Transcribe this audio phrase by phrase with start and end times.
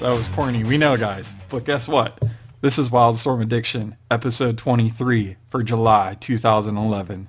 [0.00, 0.64] that was corny.
[0.64, 1.34] We know, guys.
[1.50, 2.18] But guess what?
[2.62, 7.28] This is Wildstorm Addiction, episode 23 for July 2011.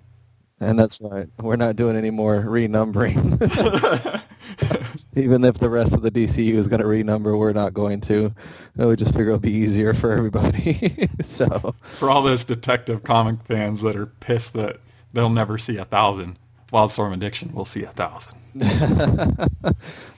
[0.61, 1.27] And that's right.
[1.41, 3.41] We're not doing any more renumbering.
[5.15, 8.33] Even if the rest of the DCU is going to renumber, we're not going to.
[8.77, 11.09] We just figure it'll be easier for everybody.
[11.21, 14.79] so, For all those detective comic fans that are pissed that
[15.11, 16.37] they'll never see a thousand,
[16.71, 18.37] Wildstorm Addiction we'll see a thousand.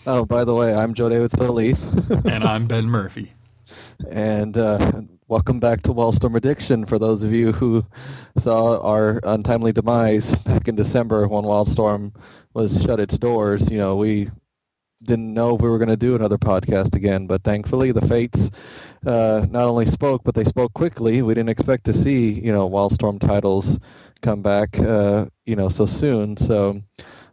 [0.06, 3.34] oh, by the way, I'm Joe David Soliz, and I'm Ben Murphy.
[4.12, 6.86] and uh, welcome back to Wildstorm Addiction.
[6.86, 7.86] For those of you who
[8.38, 12.14] saw our untimely demise back in December when Wildstorm
[12.54, 14.30] was shut its doors, you know we
[15.04, 18.52] didn't know if we were going to do another podcast again, but thankfully the fates
[19.06, 21.22] uh, not only spoke, but they spoke quickly.
[21.22, 23.80] We didn't expect to see, you know, Wildstorm titles
[24.24, 26.38] come back, uh, you know, so soon.
[26.38, 26.82] So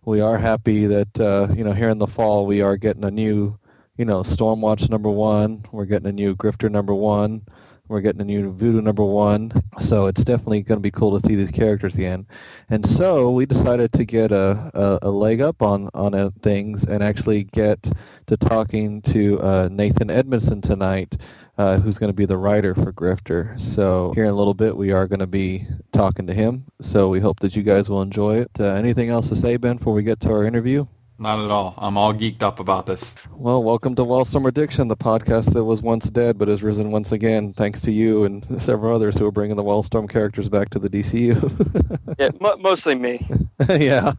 [0.05, 3.11] we are happy that, uh, you know, here in the fall we are getting a
[3.11, 3.57] new,
[3.97, 5.65] you know, Stormwatch number one.
[5.71, 7.43] We're getting a new Grifter number one.
[7.87, 9.53] We're getting a new Voodoo number one.
[9.79, 12.27] So it's definitely going to be cool to see these characters again.
[12.69, 17.03] And so we decided to get a, a, a leg up on, on things and
[17.03, 17.91] actually get
[18.27, 21.17] to talking to uh, Nathan Edmondson tonight,
[21.61, 23.61] uh, who's going to be the writer for Grifter.
[23.61, 26.65] So here in a little bit, we are going to be talking to him.
[26.81, 28.51] So we hope that you guys will enjoy it.
[28.59, 30.87] Uh, anything else to say, Ben, before we get to our interview?
[31.21, 31.75] Not at all.
[31.77, 33.15] I'm all geeked up about this.
[33.31, 37.13] Well, welcome to Wildstorm Addiction, the podcast that was once dead but has risen once
[37.13, 40.79] again, thanks to you and several others who are bringing the Wildstorm characters back to
[40.79, 41.99] the DCU.
[42.19, 43.27] Yeah, mo- mostly me.
[43.69, 44.13] yeah.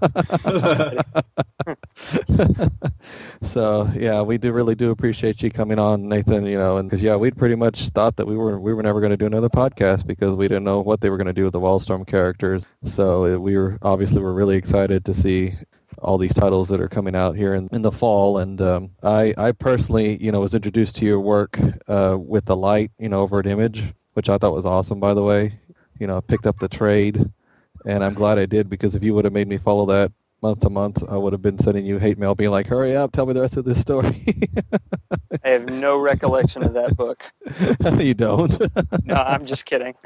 [3.44, 6.45] so yeah, we do really do appreciate you coming on, Nathan.
[6.45, 9.01] You know, and because yeah, we'd pretty much thought that we were we were never
[9.01, 11.44] going to do another podcast because we didn't know what they were going to do
[11.44, 12.63] with the Wildstorm characters.
[12.85, 15.56] So it, we were obviously we're really excited to see
[16.01, 18.38] all these titles that are coming out here in, in the fall.
[18.39, 22.56] And um, I I personally you know was introduced to your work uh, with the
[22.56, 25.00] light you know over at Image, which I thought was awesome.
[25.00, 25.59] By the way,
[26.00, 27.29] you know, I picked up the trade
[27.85, 30.11] and I'm glad I did because if you would have made me follow that
[30.41, 33.12] month to month, I would have been sending you hate mail, being like, "Hurry up,
[33.12, 34.25] tell me the rest of this story."
[35.44, 37.31] I have no recollection of that book.
[38.00, 38.59] you don't.
[39.06, 39.96] No, I'm just kidding.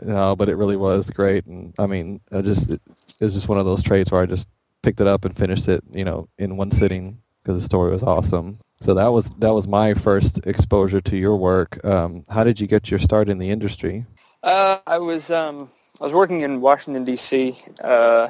[0.00, 2.80] no, but it really was great, and I mean, I just it,
[3.20, 4.48] it was just one of those trades where I just
[4.82, 8.02] picked it up and finished it, you know, in one sitting because the story was
[8.02, 8.58] awesome.
[8.80, 11.84] So that was that was my first exposure to your work.
[11.84, 14.06] Um, how did you get your start in the industry?
[14.42, 17.56] Uh, I was um, I was working in Washington D.C.
[17.82, 18.28] Uh,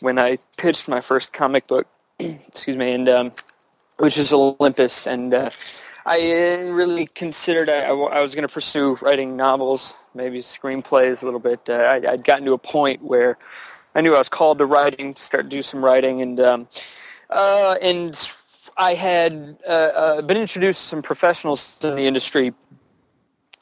[0.00, 1.86] when I pitched my first comic book.
[2.18, 3.32] excuse me, and um,
[3.98, 5.50] which is Olympus, and uh,
[6.04, 11.60] I really considered I was going to pursue writing novels, maybe screenplays a little bit.
[11.68, 13.38] Uh, I, I'd gotten to a point where
[13.94, 16.68] I knew I was called to writing, to start to do some writing, and um,
[17.30, 18.18] uh, and
[18.76, 22.52] I had uh, uh, been introduced to some professionals in the industry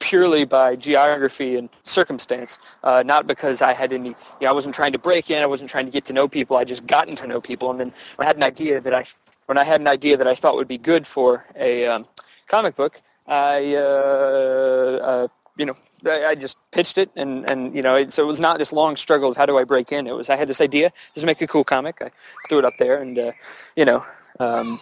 [0.05, 4.75] purely by geography and circumstance, uh, not because I had any, you know, I wasn't
[4.75, 7.17] trying to break in, I wasn't trying to get to know people, I just gotten
[7.17, 9.07] to know people, and then when I had an idea that I,
[9.47, 12.05] when I had an idea that I thought would be good for a um,
[12.49, 17.97] comic book, I, uh, uh, you know, I, just pitched it, and, and you know,
[17.97, 20.07] it, so it was not this long struggle of how do I break in.
[20.07, 22.03] It was I had this idea, let's make a cool comic.
[22.03, 22.11] I
[22.51, 23.33] threw it up there, and uh,
[23.75, 24.05] you know,
[24.39, 24.79] um,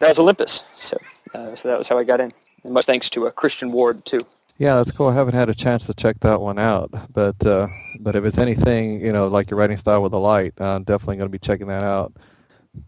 [0.00, 0.64] that was Olympus.
[0.74, 0.96] So,
[1.32, 2.32] uh, so that was how I got in.
[2.64, 4.26] And much thanks to uh, Christian Ward too.
[4.58, 5.08] Yeah, that's cool.
[5.08, 7.68] I haven't had a chance to check that one out, but uh,
[8.00, 11.16] but if it's anything, you know, like your writing style with the light, I'm definitely
[11.16, 12.12] going to be checking that out.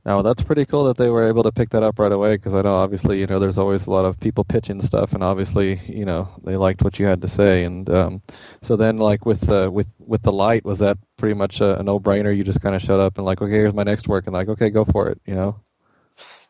[0.06, 2.54] Now that's pretty cool that they were able to pick that up right away because
[2.54, 5.80] I know obviously you know there's always a lot of people pitching stuff and obviously
[5.86, 8.22] you know they liked what you had to say and um,
[8.62, 11.82] so then like with the with with the light was that pretty much a, a
[11.82, 14.34] no-brainer you just kind of showed up and like okay here's my next work and
[14.34, 15.60] like okay go for it you know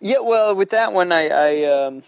[0.01, 2.01] Yeah, well, with that one, I I, um,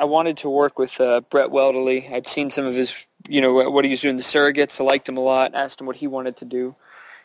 [0.00, 2.10] I wanted to work with uh, Brett Weldele.
[2.10, 4.80] I'd seen some of his, you know, what he was doing the surrogates.
[4.80, 5.54] I liked him a lot.
[5.54, 6.74] Asked him what he wanted to do.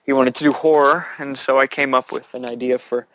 [0.05, 3.07] He wanted to do horror, and so I came up with an idea for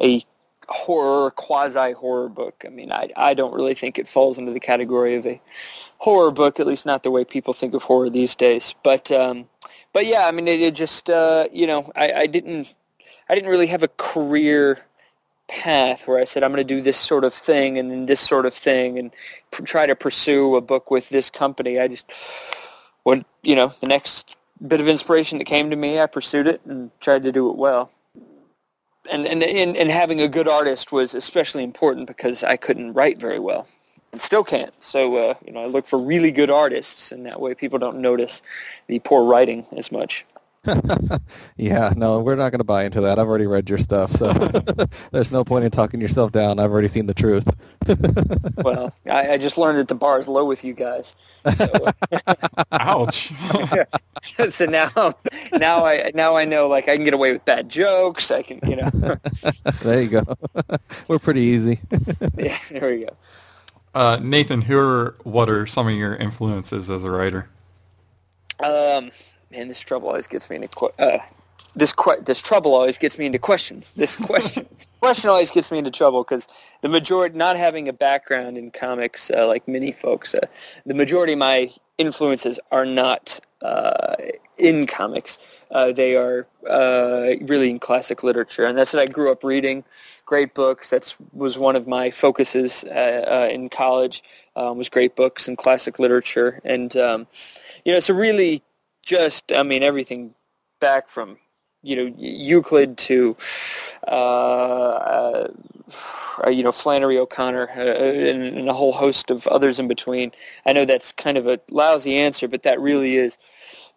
[0.00, 0.24] a
[0.66, 2.64] horror, quasi-horror book.
[2.66, 5.40] I mean, I, I don't really think it falls into the category of a
[5.98, 8.74] horror book, at least not the way people think of horror these days.
[8.82, 9.46] But, um,
[9.92, 12.74] but yeah, I mean, it, it just, uh, you know, I, I didn't,
[13.28, 14.78] I didn't really have a career
[15.52, 18.20] path where I said I'm going to do this sort of thing and then this
[18.20, 19.10] sort of thing and
[19.50, 21.78] pr- try to pursue a book with this company.
[21.78, 22.10] I just,
[23.02, 26.60] when you know, the next bit of inspiration that came to me, I pursued it
[26.64, 27.90] and tried to do it well
[29.10, 33.18] and, and, and, and having a good artist was especially important because I couldn't write
[33.18, 33.66] very well
[34.12, 34.72] and still can't.
[34.82, 38.00] So, uh, you know, I look for really good artists, and that way people don't
[38.00, 38.42] notice
[38.86, 40.24] the poor writing as much.
[41.56, 43.18] yeah, no, we're not going to buy into that.
[43.18, 44.32] I've already read your stuff, so
[45.10, 46.60] there's no point in talking yourself down.
[46.60, 47.44] I've already seen the truth.
[48.64, 51.16] well, I, I, just learned that the bar is low with you guys.
[51.56, 51.68] So,
[52.72, 53.32] Ouch.
[54.48, 55.14] so now,
[55.52, 58.30] now I now I know like I can get away with bad jokes.
[58.30, 59.18] I can, you know.
[59.82, 60.24] there you go.
[61.08, 61.80] we're pretty easy.
[62.36, 63.16] yeah, there we go.
[63.94, 67.48] Uh, Nathan, who are what are some of your influences as a writer?
[68.60, 69.10] Um,
[69.52, 70.68] man, this trouble always gets me into
[70.98, 71.18] uh,
[71.76, 73.92] this que- this trouble always gets me into questions.
[73.92, 74.66] This question
[75.00, 76.48] question always gets me into trouble because
[76.80, 80.40] the majority, not having a background in comics uh, like many folks, uh,
[80.86, 84.14] the majority of my influences are not uh,
[84.58, 85.38] in comics.
[85.70, 89.84] Uh, they are uh, really in classic literature, and that's what I grew up reading.
[90.24, 90.90] Great books.
[90.90, 94.22] That was one of my focuses in college.
[94.54, 97.26] Um, was great books and classic literature, and um,
[97.84, 98.62] you know, it's a really
[99.02, 100.34] just, I mean, everything
[100.80, 101.36] back from
[101.82, 103.36] you know Euclid to
[104.08, 105.48] uh, uh,
[106.48, 110.32] you know Flannery O'Connor uh, and, and, a whole host of others in between.
[110.64, 113.38] I know that's kind of a lousy answer, but that really is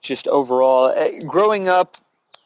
[0.02, 1.98] just overall uh, growing up.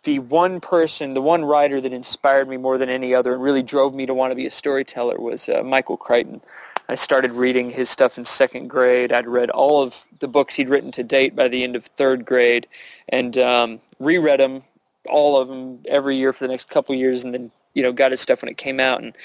[0.04, 3.62] The one person, the one writer that inspired me more than any other and really
[3.62, 6.42] drove me to want to be a storyteller was uh, Michael Crichton.
[6.90, 9.14] I started reading his stuff in second grade.
[9.14, 12.26] I'd read all of the books he'd written to date by the end of third
[12.26, 12.66] grade,
[13.10, 14.64] and um, reread them,
[15.08, 18.10] all of them, every year for the next couple years, and then you know got
[18.10, 19.04] his stuff when it came out.
[19.04, 19.16] And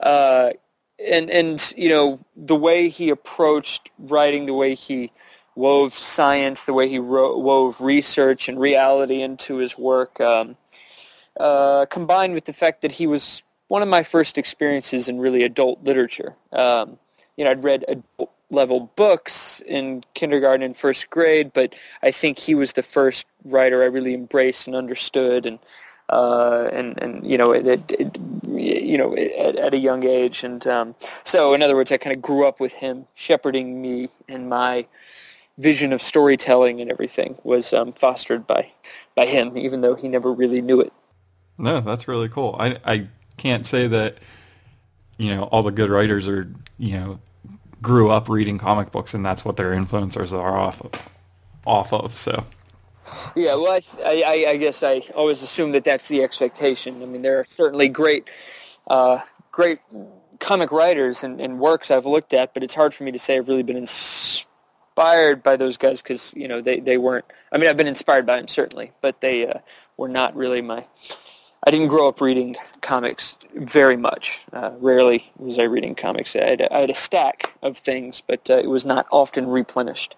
[0.00, 0.50] uh,
[1.02, 5.10] and and you know the way he approached writing, the way he
[5.54, 10.58] wove science, the way he wove research and reality into his work, um,
[11.40, 15.42] uh, combined with the fact that he was one of my first experiences in really
[15.42, 16.34] adult literature.
[16.52, 16.98] Um,
[17.36, 22.38] you know, I'd read adult level books in kindergarten and first grade, but I think
[22.38, 25.58] he was the first writer I really embraced and understood, and
[26.08, 30.44] uh, and and you know, it, it, it you know, at, at, a young age,
[30.44, 30.94] and um,
[31.24, 34.86] so in other words, I kind of grew up with him, shepherding me and my
[35.58, 38.70] vision of storytelling and everything was um, fostered by
[39.14, 40.92] by him, even though he never really knew it.
[41.58, 42.56] No, that's really cool.
[42.58, 44.18] I I can't say that
[45.18, 47.20] you know all the good writers are you know
[47.82, 50.92] grew up reading comic books and that's what their influencers are off of,
[51.66, 52.44] off of so.
[53.36, 57.02] Yeah well I, I, I guess i always assume that that's the expectation.
[57.02, 58.30] I mean there are certainly great
[58.86, 59.78] uh, great
[60.40, 63.38] comic writers and, and, works i've looked at but it's hard for me to say
[63.38, 67.68] i've really been inspired by those guys because you know they, they weren't i mean
[67.70, 69.58] i've been inspired by them certainly but they uh,
[69.96, 70.84] were not really my
[71.66, 74.42] I didn't grow up reading comics very much.
[74.52, 76.36] Uh, rarely was I reading comics.
[76.36, 80.16] I had, I had, a stack of things, but uh, it was not often replenished.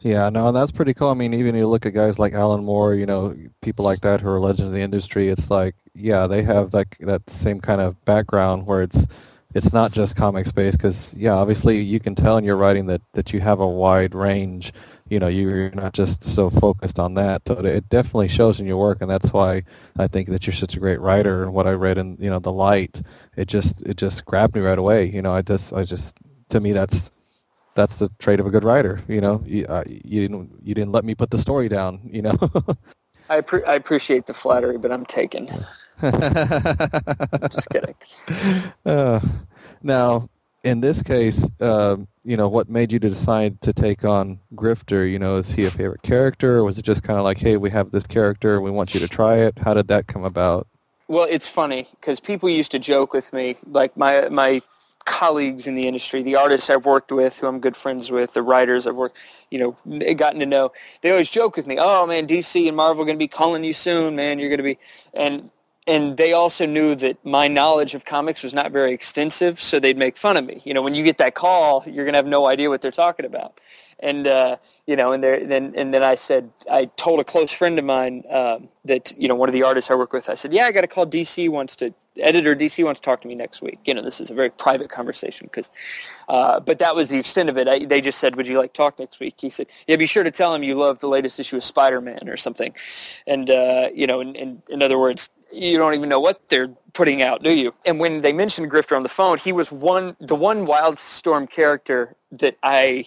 [0.00, 1.08] Yeah, no, that's pretty cool.
[1.08, 4.20] I mean, even you look at guys like Alan Moore, you know, people like that
[4.20, 5.28] who are legends of the industry.
[5.28, 9.06] It's like, yeah, they have like that same kind of background where it's
[9.54, 13.02] it's not just comic space Because yeah, obviously you can tell in your writing that
[13.12, 14.72] that you have a wide range
[15.08, 18.76] you know you're not just so focused on that so it definitely shows in your
[18.76, 19.62] work and that's why
[19.98, 22.38] i think that you're such a great writer and what i read in you know
[22.38, 23.02] the light
[23.36, 26.16] it just it just grabbed me right away you know i just i just
[26.48, 27.10] to me that's
[27.74, 30.92] that's the trait of a good writer you know you, uh, you didn't you didn't
[30.92, 32.36] let me put the story down you know.
[33.30, 35.46] I, pre- I appreciate the flattery but i'm taken.
[37.50, 37.94] Just kidding.
[38.84, 39.20] Uh,
[39.82, 40.28] now
[40.62, 45.10] in this case um, you know, what made you decide to take on Grifter?
[45.10, 47.56] You know, is he a favorite character, or was it just kind of like, hey,
[47.56, 49.58] we have this character, we want you to try it?
[49.58, 50.66] How did that come about?
[51.08, 54.62] well, it's funny because people used to joke with me, like my my
[55.04, 58.42] colleagues in the industry, the artists I've worked with, who I'm good friends with, the
[58.42, 59.18] writers I've worked,
[59.50, 60.72] you know, eh, gotten to know.
[61.02, 63.64] They always joke with me, "Oh man, DC and Marvel are going to be calling
[63.64, 64.38] you soon, man.
[64.38, 64.78] You're going to be,"
[65.12, 65.50] and
[65.86, 69.98] and they also knew that my knowledge of comics was not very extensive, so they'd
[69.98, 70.62] make fun of me.
[70.64, 73.26] You know, when you get that call, you're to have no idea what they're talking
[73.26, 73.60] about.
[74.00, 77.78] And uh, you know, and then and then I said I told a close friend
[77.78, 80.28] of mine um, that you know one of the artists I work with.
[80.28, 81.06] I said, yeah, I got a call.
[81.06, 83.78] DC wants to editor DC wants to talk to me next week.
[83.84, 85.70] You know, this is a very private conversation because,
[86.28, 87.68] uh, but that was the extent of it.
[87.68, 89.34] I, they just said, would you like to talk next week?
[89.38, 92.28] He said, yeah, be sure to tell him you love the latest issue of Spider-Man
[92.28, 92.74] or something.
[93.26, 96.68] And, uh, you know, in, in, in other words, you don't even know what they're
[96.92, 97.74] putting out, do you?
[97.84, 102.16] And when they mentioned Grifter on the phone, he was one, the one Wildstorm character
[102.32, 103.06] that I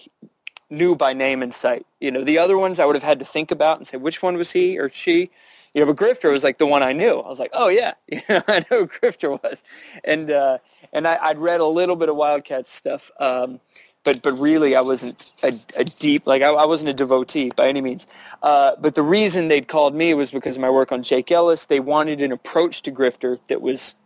[0.70, 1.86] knew by name and sight.
[2.00, 4.22] You know, the other ones I would have had to think about and say, which
[4.22, 5.30] one was he or she?
[5.74, 7.18] You know, but Grifter was like the one I knew.
[7.18, 9.62] I was like, oh yeah, you know, I know who Grifter was,
[10.04, 10.58] and uh,
[10.92, 13.60] and I, would read a little bit of Wildcat stuff, um,
[14.04, 17.68] but but really I wasn't a, a deep like I, I, wasn't a devotee by
[17.68, 18.06] any means.
[18.42, 21.66] Uh, but the reason they'd called me was because of my work on Jake Ellis.
[21.66, 23.96] They wanted an approach to Grifter that was,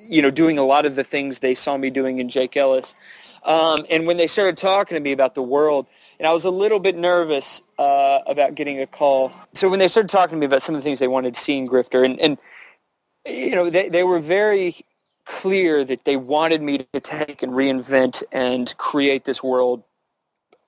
[0.00, 2.94] you know, doing a lot of the things they saw me doing in Jake Ellis.
[3.44, 5.86] Um, and when they started talking to me about the world,
[6.24, 9.30] and I was a little bit nervous uh, about getting a call.
[9.52, 11.40] So when they started talking to me about some of the things they wanted to
[11.40, 12.38] see in Grifter, and, and
[13.26, 14.74] you know, they, they were very
[15.26, 19.84] clear that they wanted me to take and reinvent and create this world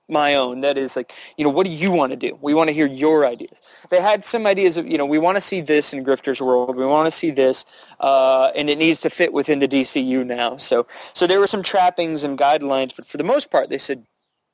[0.07, 0.61] my own.
[0.61, 2.37] That is like, you know, what do you want to do?
[2.39, 3.59] We want to hear your ideas.
[3.89, 6.75] They had some ideas of, you know, we want to see this in Grifter's world.
[6.75, 7.65] We want to see this,
[7.99, 10.57] uh, and it needs to fit within the DCU now.
[10.57, 14.05] So, so there were some trappings and guidelines, but for the most part, they said,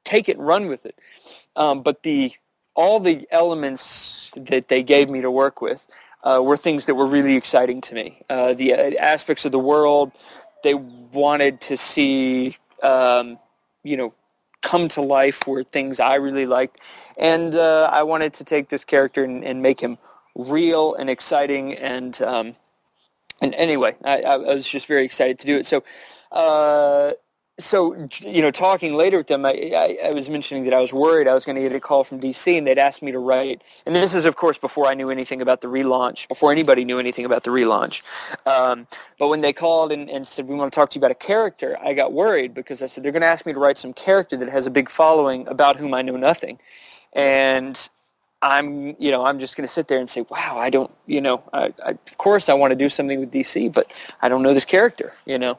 [0.03, 0.99] take it and run with it.
[1.55, 2.33] Um, but the
[2.75, 5.87] all the elements that they gave me to work with
[6.23, 8.21] uh, were things that were really exciting to me.
[8.29, 10.11] Uh, the uh, aspects of the world
[10.63, 13.37] they wanted to see, um,
[13.83, 14.13] you know,
[14.61, 16.79] come to life were things I really liked,
[17.17, 19.97] and uh, I wanted to take this character and, and, make him
[20.35, 21.73] real and exciting.
[21.73, 22.53] And um,
[23.41, 25.65] and anyway, I, I, was just very excited to do it.
[25.65, 25.83] So
[26.31, 27.11] uh,
[27.59, 30.91] so you know talking later with them I, I, I, was mentioning that i was
[30.91, 33.19] worried i was going to get a call from dc and they'd asked me to
[33.19, 33.61] write.
[33.85, 36.97] And this is of course before i knew anything about the relaunch before anybody knew
[36.97, 38.01] anything about the relaunch.
[38.47, 38.87] Um,
[39.19, 41.15] but when they called and, and said we want to talk to you about a
[41.15, 43.93] character i got worried because i said they're going to ask me to write some
[43.93, 46.57] character that has a big following about whom i know nothing.
[47.15, 47.77] And
[48.41, 51.21] I'm, you know, I'm just going to sit there and say, wow, I don't, you
[51.21, 53.91] know, I, of course I want to do something with DC, but
[54.21, 55.57] I don't know this character, you know.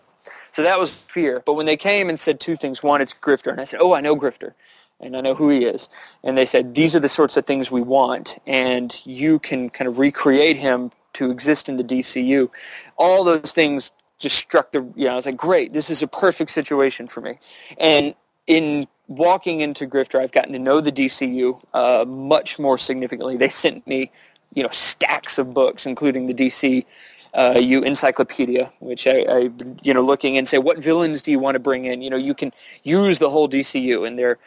[0.55, 1.43] So that was fear.
[1.45, 3.51] But when they came and said two things, one, it's Grifter.
[3.51, 4.55] And I said, oh, I know Grifter.
[5.01, 5.89] And I know who he is.
[6.23, 8.39] And they said, these are the sorts of things we want.
[8.47, 12.51] And you can kind of recreate him to exist in the DCU.
[12.97, 16.07] All those things just struck the, you know, I was like, great, this is a
[16.07, 17.39] perfect situation for me.
[17.77, 18.15] And
[18.47, 23.37] in walking into Grifter, I've gotten to know the DCU uh, much more significantly.
[23.37, 24.13] They sent me,
[24.55, 26.87] you know, stacks of books, including the DC
[27.35, 29.51] uh, you encyclopedia, which I, I,
[29.83, 32.01] you know, looking and say, what villains do you want to bring in?
[32.01, 32.53] You know, you can
[32.85, 34.39] use the whole DCU, and there are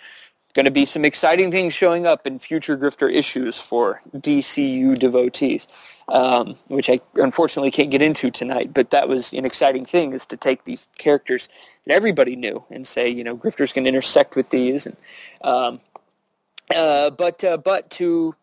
[0.53, 5.67] going to be some exciting things showing up in future Grifter issues for DCU devotees,
[6.08, 8.74] um, which I unfortunately can't get into tonight.
[8.74, 11.50] But that was an exciting thing, is to take these characters
[11.86, 14.98] that everybody knew and say, you know, Grifter's going to intersect with these, and
[15.44, 15.82] um,
[16.74, 18.34] uh, but uh, but to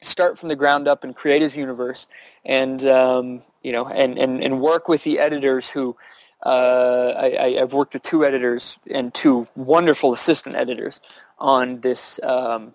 [0.00, 2.06] start from the ground up and create his universe
[2.44, 5.96] and um, you know, and, and, and work with the editors who
[6.44, 11.00] uh, I, have worked with two editors and two wonderful assistant editors
[11.38, 12.74] on this um,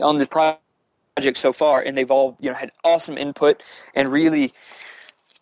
[0.00, 3.62] on the project so far, and they've all you know had awesome input
[3.94, 4.52] and really.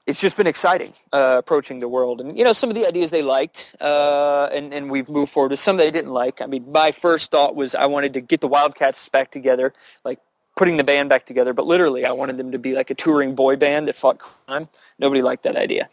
[0.06, 3.10] It's just been exciting uh, approaching the world, and you know some of the ideas
[3.10, 5.52] they liked, uh, and and we've moved forward.
[5.52, 6.42] With some they didn't like.
[6.42, 9.72] I mean, my first thought was I wanted to get the Wildcats back together,
[10.04, 10.18] like
[10.56, 13.34] putting the band back together, but literally I wanted them to be like a touring
[13.34, 14.68] boy band that fought crime.
[14.98, 15.88] Nobody liked that idea.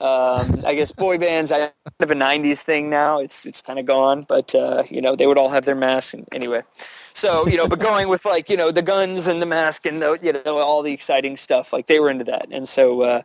[0.00, 3.20] Um, I guess boy bands, I kind of a '90s thing now.
[3.20, 6.14] It's it's kind of gone, but uh, you know they would all have their masks
[6.14, 6.62] and, anyway.
[7.14, 10.02] So you know, but going with like you know the guns and the mask and
[10.02, 13.22] the, you know all the exciting stuff, like they were into that, and so uh,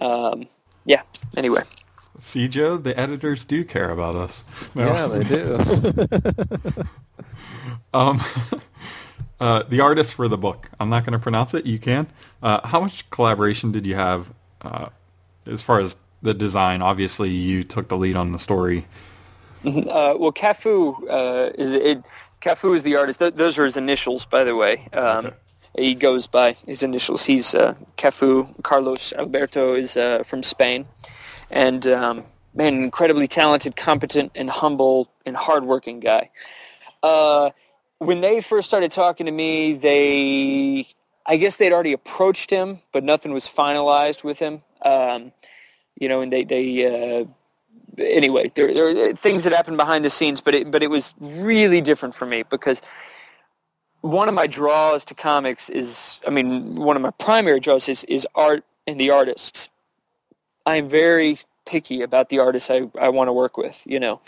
[0.00, 0.46] um,
[0.84, 1.02] yeah.
[1.36, 1.62] Anyway.
[2.20, 4.44] See, Joe, the editors do care about us.
[4.76, 4.86] No.
[4.86, 5.58] Yeah, they do.
[7.92, 8.22] um,
[9.40, 10.70] uh, the artist for the book.
[10.78, 11.66] I'm not going to pronounce it.
[11.66, 12.06] You can.
[12.42, 14.88] Uh, how much collaboration did you have uh,
[15.46, 16.82] as far as the design?
[16.82, 18.84] Obviously, you took the lead on the story.
[19.64, 19.88] Mm-hmm.
[19.88, 22.02] Uh, well, Cafu uh, is it.
[22.40, 23.18] Cafu is the artist.
[23.18, 24.88] Th- those are his initials, by the way.
[24.92, 25.36] Um, okay.
[25.78, 27.24] he goes by his initials.
[27.24, 28.62] He's uh, Cafu.
[28.62, 30.84] Carlos Alberto is uh, from Spain,
[31.50, 32.24] and um,
[32.54, 36.30] man, incredibly talented, competent, and humble and hardworking guy.
[37.02, 37.50] Uh,
[38.06, 40.88] when they first started talking to me, they,
[41.26, 44.62] I guess they'd already approached him, but nothing was finalized with him.
[44.82, 45.32] Um,
[45.98, 47.24] you know, and they, they uh,
[47.98, 51.14] anyway, there, there are things that happened behind the scenes, but it, but it was
[51.20, 52.82] really different for me because
[54.00, 58.04] one of my draws to comics is, I mean, one of my primary draws is,
[58.04, 59.68] is art and the artists.
[60.66, 64.20] I'm very picky about the artists I, I want to work with, you know,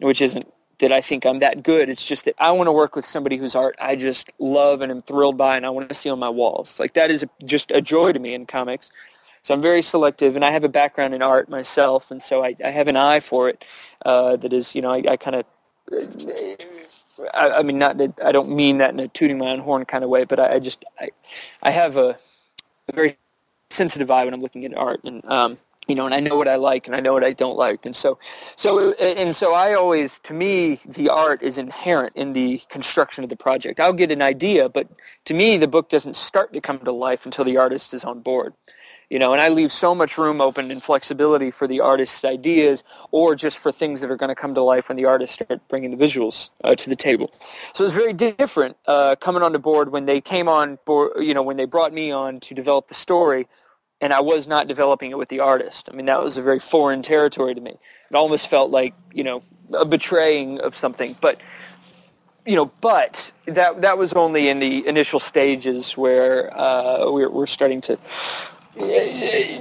[0.00, 1.88] which isn't that I think I'm that good.
[1.88, 4.90] It's just that I want to work with somebody whose art I just love and
[4.90, 6.78] am thrilled by and I want to see on my walls.
[6.78, 8.90] Like that is a, just a joy to me in comics.
[9.42, 12.54] So I'm very selective, and I have a background in art myself, and so I,
[12.64, 13.64] I have an eye for it.
[14.06, 15.44] Uh, that is, you know, I, I kind of,
[17.34, 19.84] I, I, mean, not that I don't mean that in a tooting my own horn
[19.84, 21.10] kind of way, but I, I just, I,
[21.60, 22.16] I have a,
[22.88, 23.18] a, very
[23.70, 25.58] sensitive eye when I'm looking at art, and um,
[25.88, 27.84] you know, and I know what I like and I know what I don't like.
[27.84, 28.18] And so,
[28.56, 33.30] so, and so I always, to me, the art is inherent in the construction of
[33.30, 33.80] the project.
[33.80, 34.88] I'll get an idea, but
[35.24, 38.20] to me, the book doesn't start to come to life until the artist is on
[38.20, 38.54] board
[39.12, 42.82] you know, and I leave so much room open and flexibility for the artist's ideas
[43.10, 45.60] or just for things that are going to come to life when the artists start
[45.68, 47.30] bringing the visuals uh, to the table.
[47.74, 51.34] So it's very different uh, coming on the board when they came on board, you
[51.34, 53.46] know, when they brought me on to develop the story
[54.02, 55.88] and I was not developing it with the artist.
[55.90, 57.70] I mean, that was a very foreign territory to me.
[58.10, 59.42] It almost felt like, you know,
[59.72, 61.16] a betraying of something.
[61.22, 61.40] But
[62.44, 67.46] you know, but that that was only in the initial stages where uh, we're, we're
[67.46, 67.96] starting to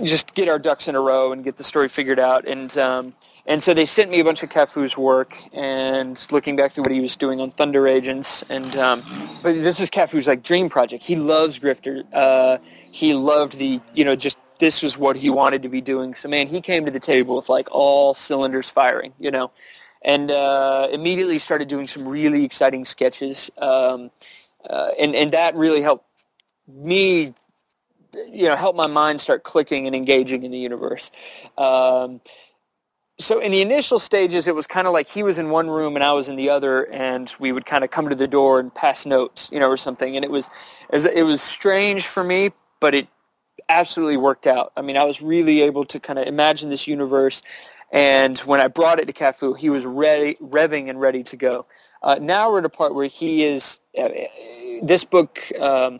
[0.03, 2.45] just get our ducks in a row and get the story figured out.
[2.45, 3.13] And um,
[3.47, 6.91] and so they sent me a bunch of Cafu's work and looking back through what
[6.91, 8.43] he was doing on Thunder Agents.
[8.49, 9.03] And um,
[9.41, 11.03] but this is Cafu's like dream project.
[11.03, 12.05] He loves Grifter.
[12.13, 12.59] Uh,
[12.91, 16.13] he loved the you know just this was what he wanted to be doing.
[16.13, 19.13] So man, he came to the table with like all cylinders firing.
[19.19, 19.51] You know.
[20.03, 24.09] And uh, immediately started doing some really exciting sketches, um,
[24.67, 26.05] uh, and and that really helped
[26.67, 27.35] me
[28.31, 31.11] you know help my mind start clicking and engaging in the universe.
[31.57, 32.21] Um,
[33.21, 35.95] so in the initial stages, it was kind of like he was in one room
[35.95, 38.59] and I was in the other, and we would kind of come to the door
[38.59, 40.15] and pass notes, you know, or something.
[40.15, 40.49] And it was
[40.91, 43.07] it was, strange for me, but it
[43.69, 44.73] absolutely worked out.
[44.75, 47.41] I mean, I was really able to kind of imagine this universe.
[47.91, 51.65] And when I brought it to Cafu, he was ready, revving and ready to go.
[52.03, 53.79] Uh, now we're at a part where he is.
[53.97, 54.09] Uh,
[54.83, 55.99] this book, um,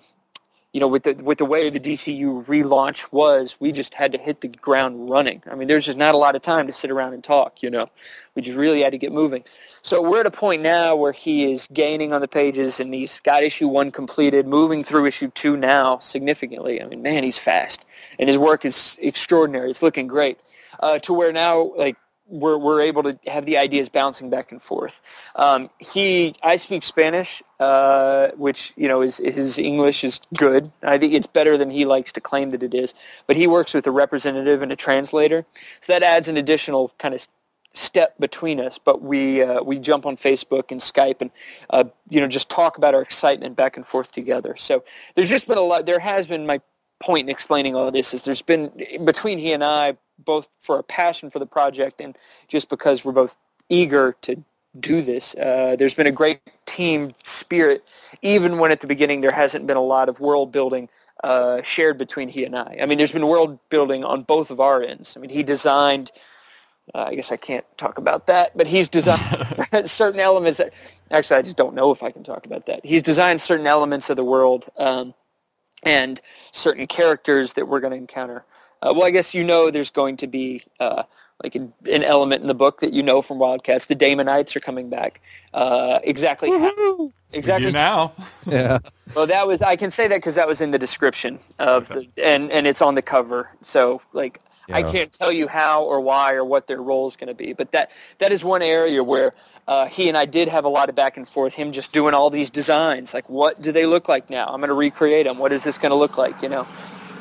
[0.74, 4.18] you know, with the with the way the DCU relaunch was, we just had to
[4.18, 5.44] hit the ground running.
[5.52, 7.62] I mean, there's just not a lot of time to sit around and talk.
[7.62, 7.88] You know,
[8.36, 9.44] we just really had to get moving.
[9.82, 13.20] So we're at a point now where he is gaining on the pages, and he's
[13.20, 16.82] got issue one completed, moving through issue two now significantly.
[16.82, 17.84] I mean, man, he's fast,
[18.18, 19.72] and his work is extraordinary.
[19.72, 20.40] It's looking great.
[20.80, 21.98] Uh, to where now, like
[22.32, 25.00] we're we're able to have the ideas bouncing back and forth.
[25.36, 30.72] Um, he, I speak Spanish, uh, which you know is his English is good.
[30.82, 32.96] I think it's better than he likes to claim that it is.
[33.28, 35.46] But he works with a representative and a translator,
[35.82, 37.28] so that adds an additional kind of
[37.74, 38.78] step between us.
[38.78, 41.32] But we uh, we jump on Facebook and Skype and
[41.70, 44.56] uh, you know just talk about our excitement back and forth together.
[44.56, 44.84] So
[45.16, 45.86] there's just been a lot.
[45.86, 46.62] There has been my
[47.02, 48.72] point in explaining all of this is there's been
[49.04, 53.12] between he and I both for a passion for the project and just because we're
[53.12, 53.38] both
[53.70, 54.44] eager to
[54.80, 55.36] do this.
[55.36, 57.84] Uh, there's been a great team spirit,
[58.22, 60.88] even when at the beginning there hasn't been a lot of world building
[61.24, 62.78] uh, shared between he and I.
[62.82, 65.16] I mean, there's been world building on both of our ends.
[65.18, 66.12] I mean, he designed.
[66.96, 69.22] Uh, I guess I can't talk about that, but he's designed
[69.86, 70.58] certain elements.
[70.58, 70.74] That,
[71.12, 72.86] actually, I just don't know if I can talk about that.
[72.86, 75.14] He's designed certain elements of the world um,
[75.84, 78.46] and certain characters that we're going to encounter.
[78.82, 81.04] Uh, well, I guess you know there's going to be uh,
[81.44, 83.86] like an, an, element in the book that you know from Wildcats.
[83.86, 85.22] The Daemonites are coming back.
[85.54, 86.50] Uh, exactly.
[86.50, 88.14] How, exactly you now.
[88.46, 88.80] yeah.
[89.16, 92.10] Well, that was I can say that because that was in the description of okay.
[92.16, 93.50] the and and it's on the cover.
[93.62, 94.78] So like yeah.
[94.78, 97.54] I can't tell you how or why or what their role is going to be,
[97.54, 99.34] but that that is one area where
[99.72, 101.54] uh, he and I did have a lot of back and forth.
[101.54, 104.48] Him just doing all these designs, like what do they look like now?
[104.48, 105.38] I'm going to recreate them.
[105.38, 106.42] What is this going to look like?
[106.42, 106.68] You know.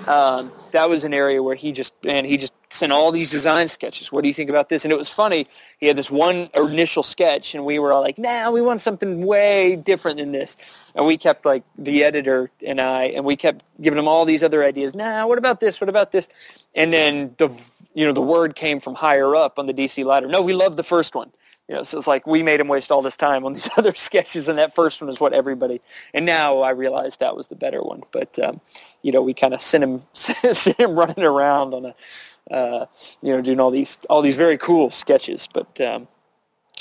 [0.08, 3.68] Um, that was an area where he just and he just sent all these design
[3.68, 4.10] sketches.
[4.10, 4.84] What do you think about this?
[4.84, 5.46] And it was funny.
[5.78, 9.24] He had this one initial sketch, and we were all like, "Nah, we want something
[9.24, 10.56] way different than this."
[10.96, 14.42] And we kept like the editor and I, and we kept giving him all these
[14.42, 14.94] other ideas.
[14.94, 15.80] Nah, what about this?
[15.80, 16.26] What about this?
[16.74, 17.48] And then the
[17.94, 20.26] you know the word came from higher up on the DC ladder.
[20.26, 21.30] No, we love the first one.
[21.70, 23.94] You know, so it's like we made him waste all this time on these other
[23.94, 25.80] sketches, and that first one is what everybody.
[26.12, 28.02] And now I realize that was the better one.
[28.10, 28.60] But um,
[29.02, 32.86] you know, we kind of sent him sent him running around on a, uh,
[33.22, 35.48] you know, doing all these all these very cool sketches.
[35.54, 36.08] But um,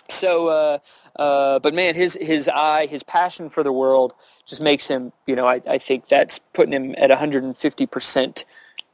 [0.08, 0.80] so, uh,
[1.22, 4.16] uh, but man, his his eye, his passion for the world,
[4.48, 5.14] just makes him.
[5.28, 8.44] You know, I, I think that's putting him at 150 percent.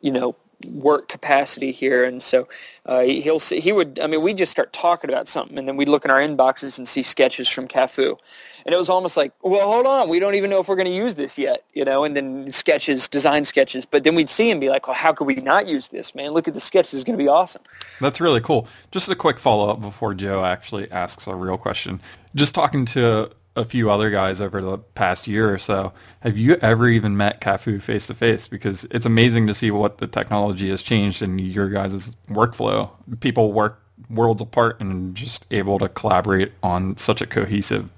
[0.01, 0.35] You know,
[0.67, 2.47] work capacity here, and so
[2.85, 3.99] uh, he'll see, he would.
[4.01, 6.77] I mean, we'd just start talking about something, and then we'd look in our inboxes
[6.77, 8.17] and see sketches from Cafu,
[8.65, 10.87] and it was almost like, well, hold on, we don't even know if we're going
[10.87, 12.03] to use this yet, you know.
[12.03, 15.25] And then sketches, design sketches, but then we'd see him be like, well, how could
[15.25, 16.31] we not use this, man?
[16.31, 17.61] Look at the sketch; this is going to be awesome.
[17.99, 18.67] That's really cool.
[18.91, 22.01] Just a quick follow up before Joe actually asks a real question.
[22.35, 25.93] Just talking to a few other guys over the past year or so.
[26.21, 28.47] Have you ever even met Cafu face to face?
[28.47, 32.89] Because it's amazing to see what the technology has changed in your guys' workflow.
[33.19, 37.89] People work worlds apart and just able to collaborate on such a cohesive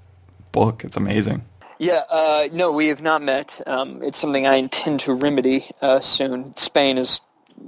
[0.52, 0.84] book.
[0.84, 1.42] It's amazing.
[1.78, 3.60] Yeah, uh, no, we have not met.
[3.66, 6.54] Um, it's something I intend to remedy uh, soon.
[6.56, 7.20] Spain is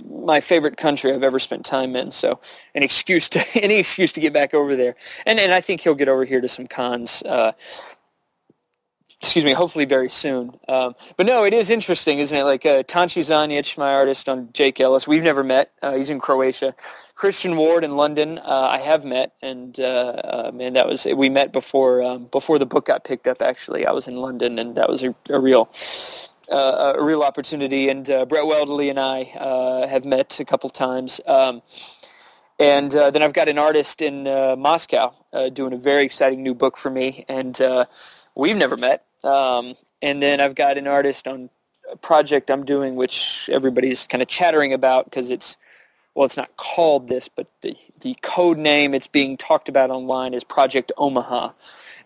[0.08, 2.12] my favorite country I've ever spent time in.
[2.12, 2.40] So
[2.74, 5.94] an excuse to any excuse to get back over there, and and I think he'll
[5.94, 7.22] get over here to some cons.
[7.22, 7.52] Uh,
[9.20, 10.50] excuse me, hopefully very soon.
[10.66, 12.44] Um, but no, it is interesting, isn't it?
[12.44, 15.72] Like uh, Tonci my artist on Jake Ellis, we've never met.
[15.82, 16.74] Uh, he's in Croatia.
[17.14, 21.28] Christian Ward in London, uh, I have met, and uh, uh, man, that was we
[21.28, 23.42] met before um, before the book got picked up.
[23.42, 25.70] Actually, I was in London, and that was a, a real.
[26.50, 31.20] Uh, a real opportunity, and Brett Weldele and I have met a couple times.
[31.24, 31.62] Um,
[32.58, 34.24] and then I've got an artist in
[34.58, 35.14] Moscow
[35.52, 37.58] doing a very exciting new book for me, and
[38.34, 39.04] we've never met.
[39.22, 41.50] Um, and then I've got an artist on
[41.92, 45.56] a project I'm doing, which everybody's kind of chattering about because it's,
[46.14, 50.34] well, it's not called this, but the, the code name it's being talked about online
[50.34, 51.50] is Project Omaha.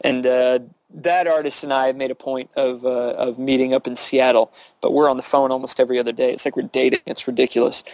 [0.00, 0.58] And uh,
[0.94, 4.52] that artist and I have made a point of, uh, of meeting up in Seattle,
[4.80, 6.32] but we're on the phone almost every other day.
[6.32, 7.00] It's like we're dating.
[7.06, 7.84] It's ridiculous.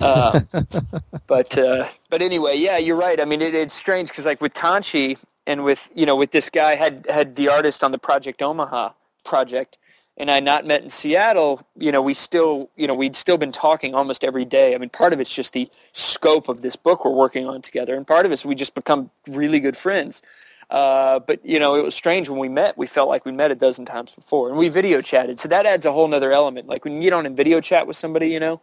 [0.00, 0.40] Uh,
[1.26, 3.20] but uh, but anyway, yeah, you're right.
[3.20, 6.48] I mean, it, it's strange because like with Tonci, and with you know with this
[6.48, 8.90] guy had had the artist on the Project Omaha
[9.24, 9.78] project,
[10.16, 13.52] and I not met in Seattle, you know, we still, you know, we'd still been
[13.52, 14.74] talking almost every day.
[14.74, 17.94] I mean, part of it's just the scope of this book we're working on together,
[17.94, 20.22] and part of it's we just become really good friends.
[20.70, 22.78] Uh, but you know, it was strange when we met.
[22.78, 25.38] We felt like we met a dozen times before, and we video chatted.
[25.40, 26.68] So that adds a whole other element.
[26.68, 28.60] Like when you get on and video chat with somebody, you know,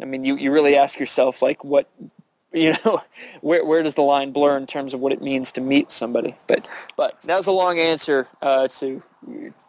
[0.00, 1.88] I mean, you, you really ask yourself like, what
[2.52, 3.02] you know,
[3.42, 6.34] where where does the line blur in terms of what it means to meet somebody?
[6.46, 9.02] But but that was a long answer uh, to,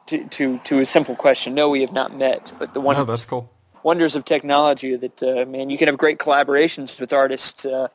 [0.07, 1.53] to to to a simple question.
[1.53, 2.53] No, we have not met.
[2.57, 3.51] But the one no, that's cool.
[3.87, 7.87] Wonders of technology that uh, man, you can have great collaborations with artists uh,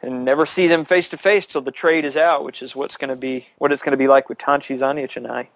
[0.00, 2.96] and never see them face to face till the trade is out, which is what's
[2.96, 5.50] going to be what it's going to be like with Tonci Zonjic and I.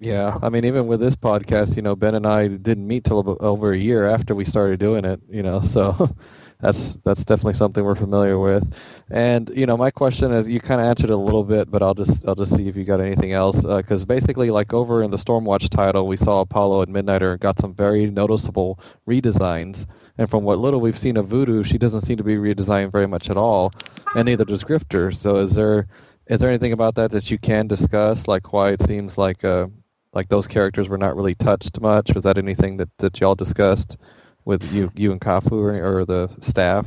[0.00, 3.36] Yeah, I mean, even with this podcast, you know, Ben and I didn't meet till
[3.38, 5.20] over a year after we started doing it.
[5.30, 6.16] You know, so
[6.60, 8.72] that's that's definitely something we're familiar with.
[9.10, 11.82] And you know, my question is, you kind of answered it a little bit, but
[11.82, 13.56] I'll just I'll just see if you got anything else.
[13.60, 17.60] Because uh, basically, like over in the Stormwatch title, we saw Apollo and Midnighter got
[17.60, 19.86] some very noticeable redesigns.
[20.18, 23.06] And from what little we've seen of Voodoo, she doesn't seem to be redesigned very
[23.06, 23.70] much at all,
[24.14, 25.14] and neither does Grifter.
[25.14, 25.86] So is there
[26.26, 29.66] is there anything about that that you can discuss, like why it seems like uh,
[30.14, 32.14] like those characters were not really touched much?
[32.14, 33.98] Was that anything that, that y'all discussed?
[34.46, 36.86] With you, you and Cafu or, or the staff?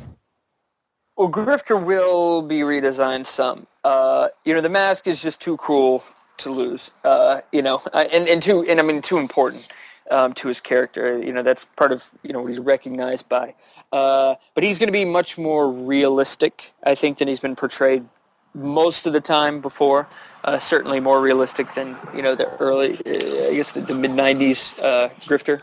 [1.17, 3.67] Well, Grifter will be redesigned some.
[3.83, 6.01] Uh, you know, the mask is just too cruel
[6.37, 6.91] to lose.
[7.03, 9.67] Uh, you know, and and too and I mean too important
[10.09, 11.19] um, to his character.
[11.21, 13.53] You know, that's part of you know what he's recognized by.
[13.91, 18.05] Uh, but he's going to be much more realistic, I think, than he's been portrayed
[18.53, 20.07] most of the time before.
[20.45, 24.11] Uh, certainly more realistic than you know the early, uh, I guess the, the mid
[24.11, 25.61] '90s uh, Grifter.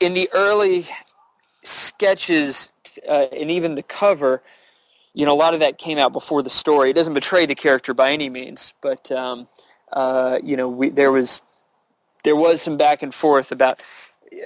[0.00, 0.86] In the early
[1.64, 2.70] sketches
[3.08, 4.42] uh, and even the cover,
[5.14, 6.90] you know, a lot of that came out before the story.
[6.90, 9.48] It doesn't betray the character by any means, but um,
[9.92, 11.42] uh, you know, we, there was
[12.24, 13.80] there was some back and forth about
[14.32, 14.36] uh,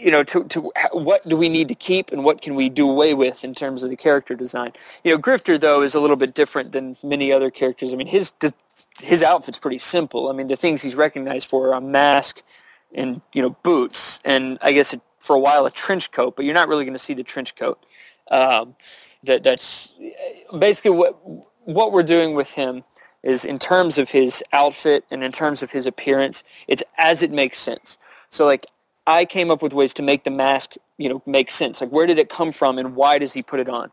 [0.00, 2.88] you know, to, to what do we need to keep and what can we do
[2.90, 4.72] away with in terms of the character design.
[5.04, 7.92] You know, Grifter though is a little bit different than many other characters.
[7.92, 8.32] I mean, his
[8.98, 10.28] his outfit's pretty simple.
[10.28, 12.42] I mean, the things he's recognized for are a mask
[12.94, 16.44] and you know boots, and I guess it for a while a trench coat, but
[16.44, 17.84] you're not really going to see the trench coat.
[18.30, 18.76] Um,
[19.24, 19.94] that that's
[20.58, 21.18] basically what
[21.66, 22.82] what we're doing with him
[23.22, 27.30] is in terms of his outfit and in terms of his appearance, it's as it
[27.30, 27.98] makes sense.
[28.30, 28.66] So like
[29.06, 31.80] I came up with ways to make the mask, you know, make sense.
[31.80, 33.92] Like where did it come from and why does he put it on?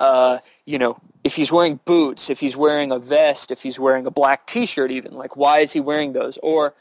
[0.00, 4.06] uh, you know, if he's wearing boots, if he's wearing a vest, if he's wearing
[4.06, 6.38] a black T-shirt, even like why is he wearing those?
[6.42, 6.74] Or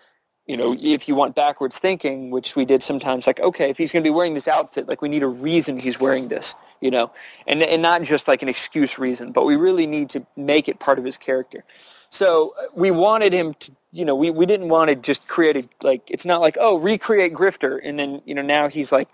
[0.47, 3.91] you know, if you want backwards thinking, which we did sometimes, like, okay, if he's
[3.91, 6.89] going to be wearing this outfit, like we need a reason he's wearing this, you
[6.89, 7.11] know,
[7.47, 10.79] and and not just like an excuse reason, but we really need to make it
[10.79, 11.65] part of his character.
[12.09, 15.57] So uh, we wanted him to, you know, we, we didn't want to just create
[15.57, 19.09] a, like, it's not like, oh, recreate Grifter, and then, you know, now he's like,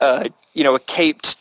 [0.00, 1.36] uh, you know, a caped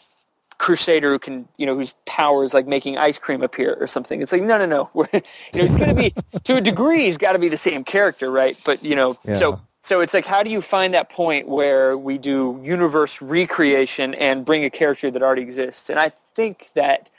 [0.60, 4.22] crusader who can, you know, whose power is like making ice cream appear or something.
[4.22, 4.90] It's like, no, no, no.
[4.94, 5.22] We're, you
[5.56, 8.30] know, he's going to be, to a degree, he's got to be the same character,
[8.30, 8.56] right?
[8.64, 9.36] But, you know, Yeah.
[9.36, 14.14] so so it's like, how do you find that point where we do universe recreation
[14.16, 15.90] and bring a character that already exists?
[15.90, 17.10] And I think that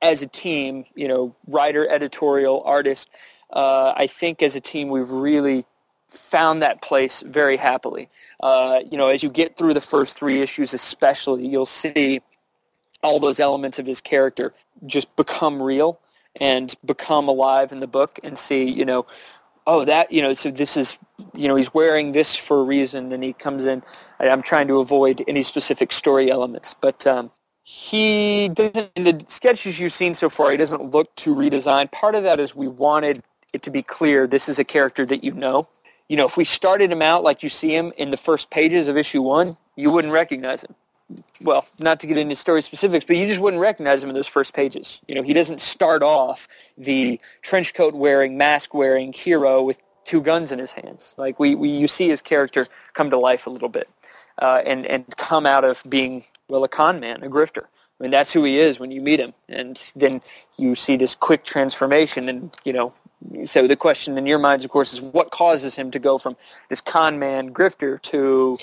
[0.00, 3.10] as a team, you know, writer, editorial, artist,
[3.52, 5.66] uh, I think as a team we've really
[6.08, 8.08] found that place very happily.
[8.40, 12.22] Uh, you know, as you get through the first three issues especially, you'll see
[13.04, 14.52] all those elements of his character
[14.86, 16.00] just become real
[16.40, 19.06] and become alive in the book and see, you know,
[19.66, 20.98] oh, that, you know, so this is,
[21.34, 23.82] you know, he's wearing this for a reason and he comes in.
[24.18, 27.30] I'm trying to avoid any specific story elements, but um,
[27.62, 31.92] he doesn't, in the sketches you've seen so far, he doesn't look too redesigned.
[31.92, 35.22] Part of that is we wanted it to be clear this is a character that
[35.22, 35.68] you know.
[36.08, 38.88] You know, if we started him out like you see him in the first pages
[38.88, 40.74] of issue one, you wouldn't recognize him
[41.42, 44.26] well, not to get into story specifics, but you just wouldn't recognize him in those
[44.26, 45.00] first pages.
[45.06, 50.20] You know, he doesn't start off the trench coat wearing, mask wearing hero with two
[50.20, 51.14] guns in his hands.
[51.18, 53.88] Like we, we you see his character come to life a little bit,
[54.40, 57.64] uh, and and come out of being well a con man, a grifter.
[57.64, 60.20] I mean, that's who he is when you meet him, and then
[60.56, 62.94] you see this quick transformation, and you know.
[63.46, 66.36] So the question in your minds, of course, is what causes him to go from
[66.68, 68.58] this con man grifter to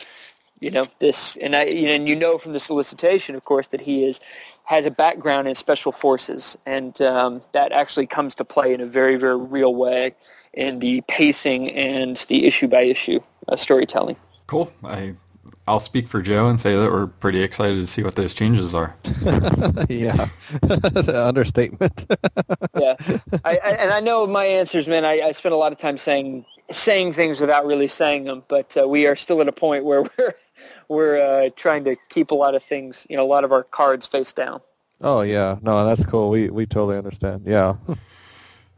[0.61, 3.67] you know this and I you know, and you know from the solicitation of course
[3.69, 4.19] that he is
[4.63, 8.85] has a background in special forces and um, that actually comes to play in a
[8.85, 10.15] very very real way
[10.53, 13.19] in the pacing and the issue by issue
[13.49, 14.15] uh, storytelling
[14.51, 14.69] Cool.
[14.83, 15.13] I
[15.65, 18.75] I'll speak for Joe and say that we're pretty excited to see what those changes
[18.75, 18.93] are.
[19.89, 20.27] yeah,
[21.07, 22.05] understatement.
[22.77, 22.95] yeah
[23.45, 25.95] I, I, and I know my answers man I, I spend a lot of time
[25.95, 29.85] saying saying things without really saying them but uh, we are still at a point
[29.85, 30.33] where we're
[30.91, 33.63] we're uh, trying to keep a lot of things you know a lot of our
[33.63, 34.61] cards face down
[35.03, 36.29] oh yeah, no, that's cool.
[36.29, 37.43] We we totally understand.
[37.45, 37.75] Yeah,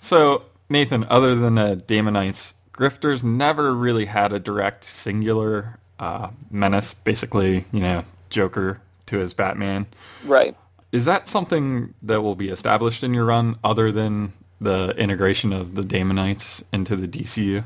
[0.04, 6.94] So Nathan, other than the Daemonites, Grifters never really had a direct singular uh, menace.
[6.94, 9.86] Basically, you know, Joker to his Batman.
[10.26, 10.58] right
[10.92, 15.76] Is that something that will be established in your run, other than the integration of
[15.76, 17.64] the Daemonites into the DCU?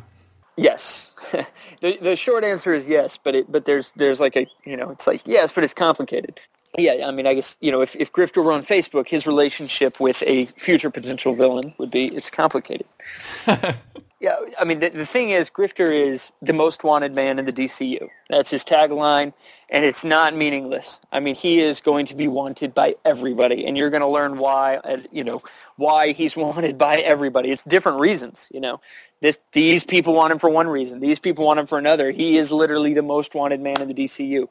[0.55, 1.06] Yes.
[1.81, 4.89] the the short answer is yes, but it but there's there's like a you know
[4.89, 6.39] it's like yes, but it's complicated.
[6.77, 10.01] Yeah, I mean I guess you know if if Grifter were on Facebook, his relationship
[10.01, 12.87] with a future potential villain would be it's complicated.
[14.19, 17.53] yeah, I mean the, the thing is Grifter is the most wanted man in the
[17.53, 18.09] DCU.
[18.29, 19.33] That's his tagline,
[19.71, 20.99] and it's not meaningless.
[21.13, 24.37] I mean he is going to be wanted by everybody, and you're going to learn
[24.37, 24.81] why.
[25.11, 25.41] You know
[25.77, 27.51] why he's wanted by everybody.
[27.51, 28.49] It's different reasons.
[28.51, 28.81] You know
[29.21, 32.37] this these people want him for one reason these people want him for another he
[32.37, 34.47] is literally the most wanted man in the dcu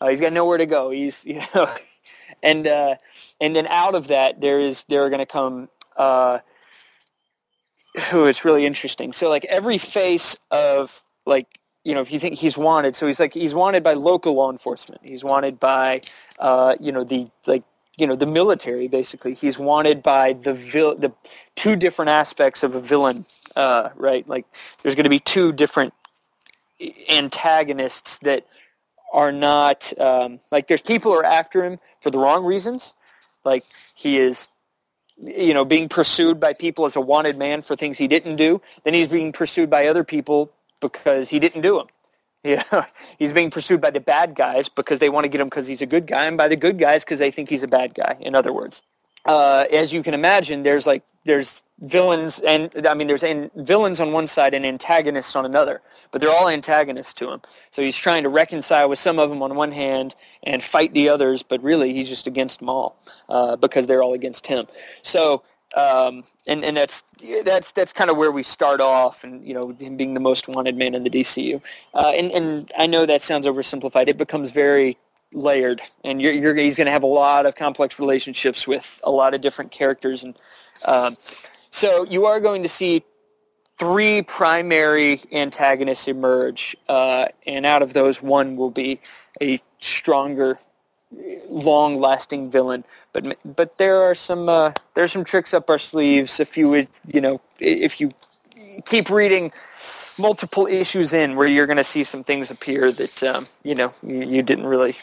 [0.00, 0.90] uh, he's got nowhere to go.
[0.90, 1.68] He's you know
[2.42, 2.96] and uh
[3.40, 6.38] and then out of that there is there are going to come uh
[8.12, 9.12] oh, it's really interesting.
[9.12, 13.20] So like every face of like you know if you think he's wanted so he's
[13.20, 15.00] like he's wanted by local law enforcement.
[15.04, 16.02] He's wanted by
[16.38, 17.64] uh you know the like
[17.98, 19.34] you know the military basically.
[19.34, 21.12] He's wanted by the vil- the
[21.56, 23.24] two different aspects of a villain
[23.56, 24.26] uh, right?
[24.28, 24.46] Like
[24.82, 25.92] there's going to be two different
[27.10, 28.46] antagonists that
[29.12, 32.94] are not um, like there's people who are after him for the wrong reasons.
[33.44, 34.48] Like he is,
[35.16, 38.60] you know, being pursued by people as a wanted man for things he didn't do.
[38.84, 41.86] Then he's being pursued by other people because he didn't do them.
[42.42, 42.86] You know,
[43.18, 45.82] he's being pursued by the bad guys because they want to get him because he's
[45.82, 48.16] a good guy, and by the good guys because they think he's a bad guy.
[48.18, 48.80] In other words,
[49.26, 54.00] uh, as you can imagine, there's like there's villains and I mean there's an, villains
[54.00, 55.80] on one side and antagonists on another,
[56.10, 57.40] but they're all antagonists to him.
[57.70, 61.08] So he's trying to reconcile with some of them on one hand and fight the
[61.08, 62.96] others, but really he's just against them all
[63.28, 64.66] uh, because they're all against him.
[65.02, 65.42] So
[65.76, 67.04] um, and and that's
[67.44, 70.48] that's that's kind of where we start off, and you know him being the most
[70.48, 71.62] wanted man in the DCU.
[71.94, 74.08] Uh, and and I know that sounds oversimplified.
[74.08, 74.98] It becomes very
[75.32, 79.10] layered, and you're, you're he's going to have a lot of complex relationships with a
[79.10, 80.36] lot of different characters, and
[80.84, 81.16] um,
[81.70, 83.04] so you are going to see
[83.78, 89.00] three primary antagonists emerge, uh, and out of those, one will be
[89.40, 90.58] a stronger
[91.48, 92.84] long-lasting villain.
[93.12, 96.88] But but there are some uh, there's some tricks up our sleeves if you would
[97.06, 98.12] you know if you
[98.84, 99.52] keep reading
[100.20, 103.92] multiple issues in where you're going to see some things appear that um, you know
[104.02, 104.94] you, didn't really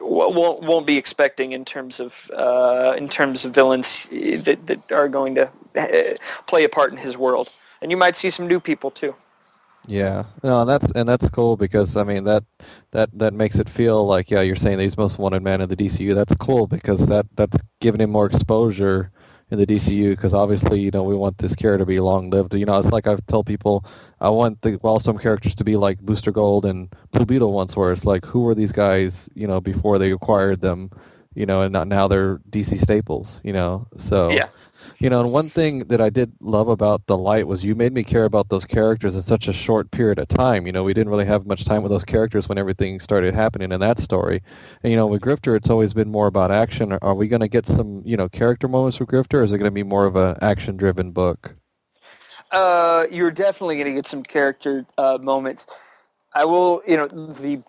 [0.00, 5.08] won't won't be expecting in terms of uh, in terms of villains that that are
[5.08, 7.48] going to uh, play a part in his world,
[7.80, 9.14] and you might see some new people too.
[9.86, 12.44] Yeah, no, and that's and that's cool because I mean that
[12.92, 15.76] that that makes it feel like yeah, you're saying he's most wanted man in the
[15.76, 16.14] DCU.
[16.14, 19.10] That's cool because that that's giving him more exposure
[19.50, 22.54] in the DCU because obviously you know we want this character to be long lived.
[22.54, 23.84] You know, it's like I've told people
[24.20, 27.92] I want the Wildstorm characters to be like Booster Gold and Blue Beetle once, where
[27.92, 30.90] it's like who were these guys you know before they acquired them,
[31.34, 33.40] you know, and not, now they're DC staples.
[33.42, 34.48] You know, so yeah.
[34.98, 37.92] You know, and one thing that I did love about the light was you made
[37.92, 40.66] me care about those characters in such a short period of time.
[40.66, 43.72] You know, we didn't really have much time with those characters when everything started happening
[43.72, 44.40] in that story.
[44.82, 46.92] And you know, with Grifter, it's always been more about action.
[46.92, 49.58] Are we going to get some, you know, character moments with Grifter, or is it
[49.58, 51.56] going to be more of an action-driven book?
[52.50, 55.66] Uh, you're definitely going to get some character uh, moments.
[56.34, 57.62] I will, you know, the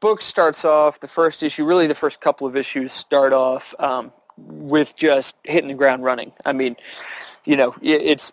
[0.00, 1.64] book starts off the first issue.
[1.64, 3.74] Really, the first couple of issues start off.
[3.78, 4.12] Um,
[4.46, 6.32] with just hitting the ground running.
[6.44, 6.76] I mean,
[7.44, 8.32] you know, it's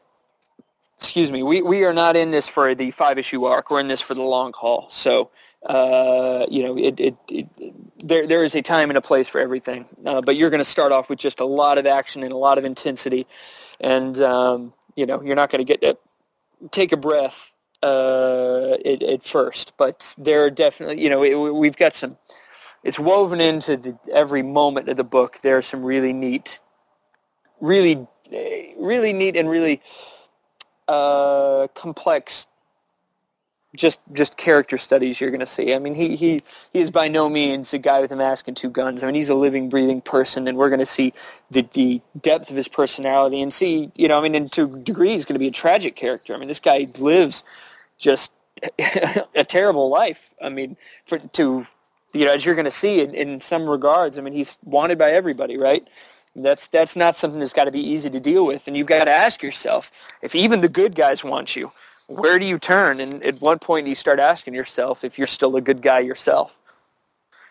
[0.97, 3.69] excuse me, we, we are not in this for the five issue arc.
[3.69, 4.87] We're in this for the long haul.
[4.89, 5.29] So,
[5.65, 7.47] uh, you know, it, it, it,
[8.07, 9.85] there there is a time and a place for everything.
[10.05, 12.37] Uh, but you're going to start off with just a lot of action and a
[12.37, 13.27] lot of intensity,
[13.79, 15.97] and um, you know, you're not going to get to
[16.71, 19.73] take a breath uh, at, at, first.
[19.77, 22.17] But there are definitely, you know, we've got some
[22.85, 25.39] it's woven into the, every moment of the book.
[25.41, 26.61] There are some really neat,
[27.59, 29.81] really, really neat and really
[30.87, 32.47] uh, complex
[33.75, 35.73] just just character studies you're going to see.
[35.73, 38.55] I mean, he he he is by no means a guy with a mask and
[38.55, 39.03] two guns.
[39.03, 41.13] I mean, he's a living, breathing person, and we're going to see
[41.51, 44.79] the the depth of his personality and see, you know, I mean, in to a
[44.79, 46.33] degree, he's going to be a tragic character.
[46.33, 47.43] I mean, this guy lives
[47.97, 48.31] just
[49.35, 50.33] a terrible life.
[50.41, 51.67] I mean, for to
[52.15, 54.97] you know, as you're going to see in, in some regards, I mean, he's wanted
[54.97, 55.87] by everybody, right?
[56.35, 59.05] That's that's not something that's got to be easy to deal with, and you've got
[59.05, 61.71] to ask yourself if even the good guys want you,
[62.07, 62.99] where do you turn?
[62.99, 66.59] And at one point, you start asking yourself if you're still a good guy yourself.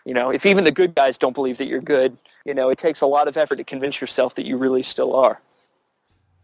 [0.05, 2.77] You know, if even the good guys don't believe that you're good, you know, it
[2.77, 5.41] takes a lot of effort to convince yourself that you really still are.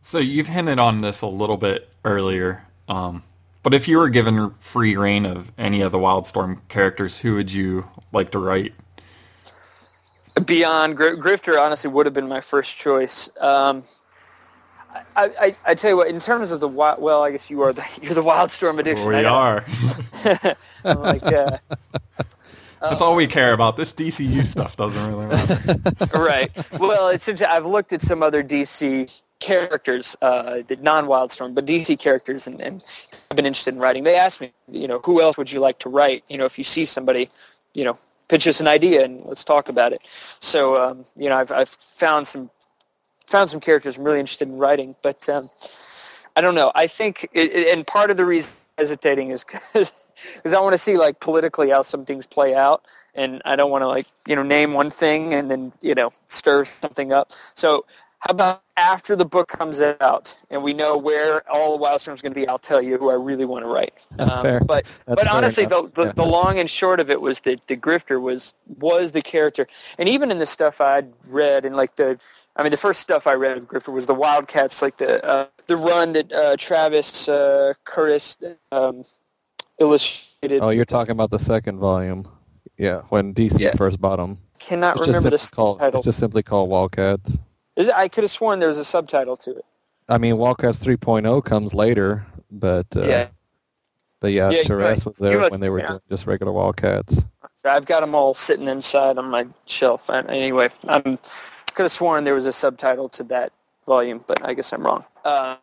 [0.01, 3.21] So you've hinted on this a little bit earlier, um,
[3.63, 7.51] but if you were given free reign of any of the Wildstorm characters, who would
[7.51, 8.73] you like to write?
[10.45, 13.29] Beyond Grifter, honestly, would have been my first choice.
[13.39, 13.83] Um,
[15.15, 17.61] I, I, I tell you what, in terms of the wild, well, I guess you
[17.61, 19.05] are the you're the Wildstorm edition.
[19.05, 19.63] We are.
[20.83, 21.57] like, uh,
[22.81, 23.77] That's all we care about.
[23.77, 25.87] This DCU stuff doesn't really matter.
[26.17, 26.51] right.
[26.79, 32.47] Well, it's I've looked at some other DC characters, uh, the non-Wildstorm, but DC characters,
[32.47, 32.81] and, and
[33.29, 34.03] I've been interested in writing.
[34.03, 36.23] They asked me, you know, who else would you like to write?
[36.29, 37.29] You know, if you see somebody,
[37.73, 37.97] you know,
[38.29, 40.01] pitch us an idea and let's talk about it.
[40.39, 42.49] So, um, you know, I've, I've found some
[43.27, 45.49] found some characters I'm really interested in writing, but um,
[46.35, 46.71] I don't know.
[46.75, 50.77] I think, it, and part of the reason I'm hesitating is because I want to
[50.77, 54.35] see like politically how some things play out, and I don't want to like you
[54.35, 57.31] know name one thing and then you know stir something up.
[57.55, 57.85] So
[58.21, 62.21] how about after the book comes out and we know where all the Wildstorm is
[62.21, 62.47] going to be?
[62.47, 64.05] I'll tell you who I really want to write.
[64.19, 64.59] Um, fair.
[64.59, 66.11] But That's but honestly, the, the, yeah.
[66.11, 69.65] the, long and short of it was that the Grifter was was the character,
[69.97, 72.19] and even in the stuff I'd read and like the.
[72.57, 75.47] I mean, the first stuff I read of Grifter was the Wildcats, like the uh,
[75.67, 79.03] the run that uh, Travis uh, Charest um,
[79.79, 80.61] illustrated.
[80.61, 82.27] Oh, you're talking about the second volume.
[82.77, 83.75] Yeah, when DC Yeah.
[83.75, 84.37] first bought them.
[84.59, 85.99] Cannot It's remember the just, simply called, title.
[85.99, 87.37] it's just simply called Wildcats.
[87.81, 89.65] Is it, I could have sworn there was a subtitle to it.
[90.07, 93.27] I mean, Wildcats 3.0 comes later, but uh, yeah.
[94.19, 95.97] but yeah, Yeah, was there must- when they were yeah.
[96.09, 97.25] just regular Wildcats.
[97.55, 100.09] So I've got them all sitting inside on my shelf.
[100.09, 103.51] And anyway, I could have sworn there was a subtitle to that
[103.85, 105.03] volume, but I guess I'm wrong.
[105.25, 105.57] Uh,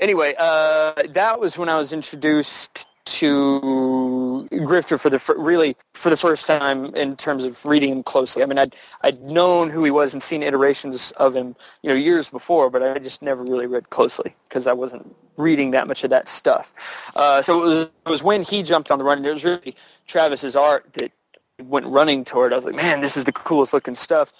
[0.00, 3.60] anyway, uh, that was when I was introduced to
[4.44, 8.42] Grifter for the really for the first time in terms of reading him closely.
[8.42, 11.96] I mean, I'd I'd known who he was and seen iterations of him, you know,
[11.96, 16.04] years before, but I just never really read closely because I wasn't reading that much
[16.04, 16.74] of that stuff.
[17.14, 19.44] Uh, so it was it was when he jumped on the run, and it was
[19.44, 19.74] really
[20.06, 21.12] Travis's art that
[21.62, 22.52] went running toward.
[22.52, 24.32] I was like, man, this is the coolest looking stuff.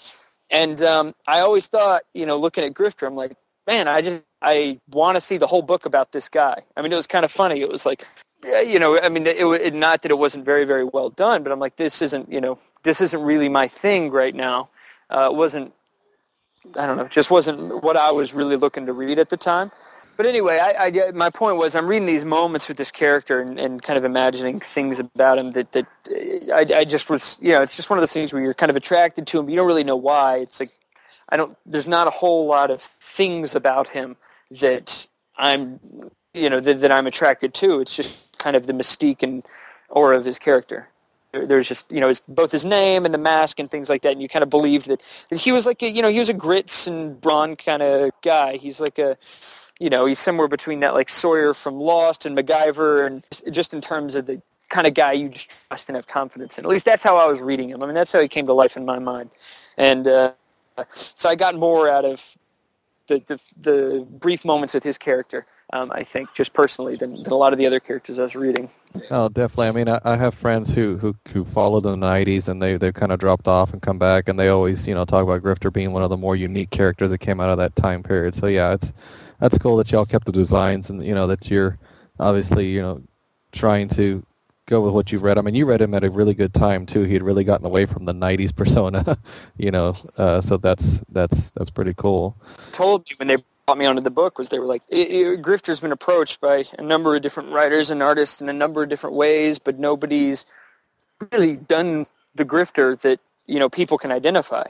[0.49, 3.35] And um, I always thought, you know, looking at Grifter, I'm like,
[3.65, 6.61] man, I just I want to see the whole book about this guy.
[6.75, 7.61] I mean, it was kind of funny.
[7.61, 8.07] It was like
[8.43, 11.51] you know, I mean, it, it, not that it wasn't very, very well done, but
[11.51, 14.69] I'm like, this isn't, you know, this isn't really my thing right now.
[15.09, 15.73] Uh, it wasn't,
[16.77, 19.71] I don't know, just wasn't what I was really looking to read at the time.
[20.17, 23.59] But anyway, I, I, my point was I'm reading these moments with this character and,
[23.59, 25.85] and kind of imagining things about him that, that
[26.51, 28.71] I, I just was, you know, it's just one of those things where you're kind
[28.71, 29.45] of attracted to him.
[29.45, 30.37] But you don't really know why.
[30.37, 30.71] It's like,
[31.29, 34.17] I don't, there's not a whole lot of things about him
[34.59, 35.07] that
[35.37, 35.79] I'm,
[36.33, 37.79] you know, that, that I'm attracted to.
[37.81, 39.43] It's just kind of the mystique and
[39.89, 40.87] aura of his character
[41.33, 44.13] there's just you know his, both his name and the mask and things like that
[44.13, 46.29] and you kind of believed that, that he was like a, you know he was
[46.29, 49.17] a grits and brawn kind of guy he's like a
[49.79, 53.23] you know, he's somewhere between that like Sawyer from Lost and MacGyver, and
[53.53, 56.65] just in terms of the kind of guy you just trust and have confidence in.
[56.65, 57.81] At least that's how I was reading him.
[57.83, 59.29] I mean, that's how he came to life in my mind,
[59.77, 60.31] and uh,
[60.89, 62.37] so I got more out of
[63.07, 65.45] the, the, the brief moments with his character.
[65.73, 68.35] Um, I think just personally than, than a lot of the other characters I was
[68.35, 68.69] reading.
[69.11, 69.67] Oh, definitely.
[69.67, 72.93] I mean, I, I have friends who, who, who followed the 90s and they, they've
[72.93, 75.71] kind of dropped off and come back and they always, you know, talk about Grifter
[75.71, 78.35] being one of the more unique characters that came out of that time period.
[78.35, 78.93] So yeah, it's,
[79.39, 81.77] that's cool that y'all kept the designs and you know that you're
[82.19, 83.01] obviously you know
[83.51, 84.25] trying to
[84.67, 85.37] go with what you've read.
[85.37, 87.03] I mean, you read him at a really good time too.
[87.03, 89.17] He had really gotten away from the '90s persona,
[89.57, 89.95] you know.
[90.17, 92.37] Uh, so that's that's that's pretty cool.
[92.71, 95.91] Told me when they brought me onto the book was they were like, Grifter's been
[95.91, 99.57] approached by a number of different writers and artists in a number of different ways,
[99.57, 100.45] but nobody's
[101.31, 102.05] really done
[102.35, 104.65] the Grifter that you know people can identify.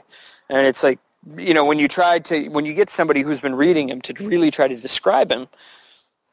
[0.48, 0.98] And it's like
[1.36, 4.24] you know, when you try to, when you get somebody who's been reading him to
[4.24, 5.48] really try to describe him,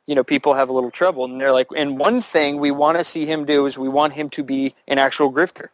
[0.05, 1.25] you know, people have a little trouble.
[1.25, 4.13] And they're like, and one thing we want to see him do is we want
[4.13, 5.67] him to be an actual grifter.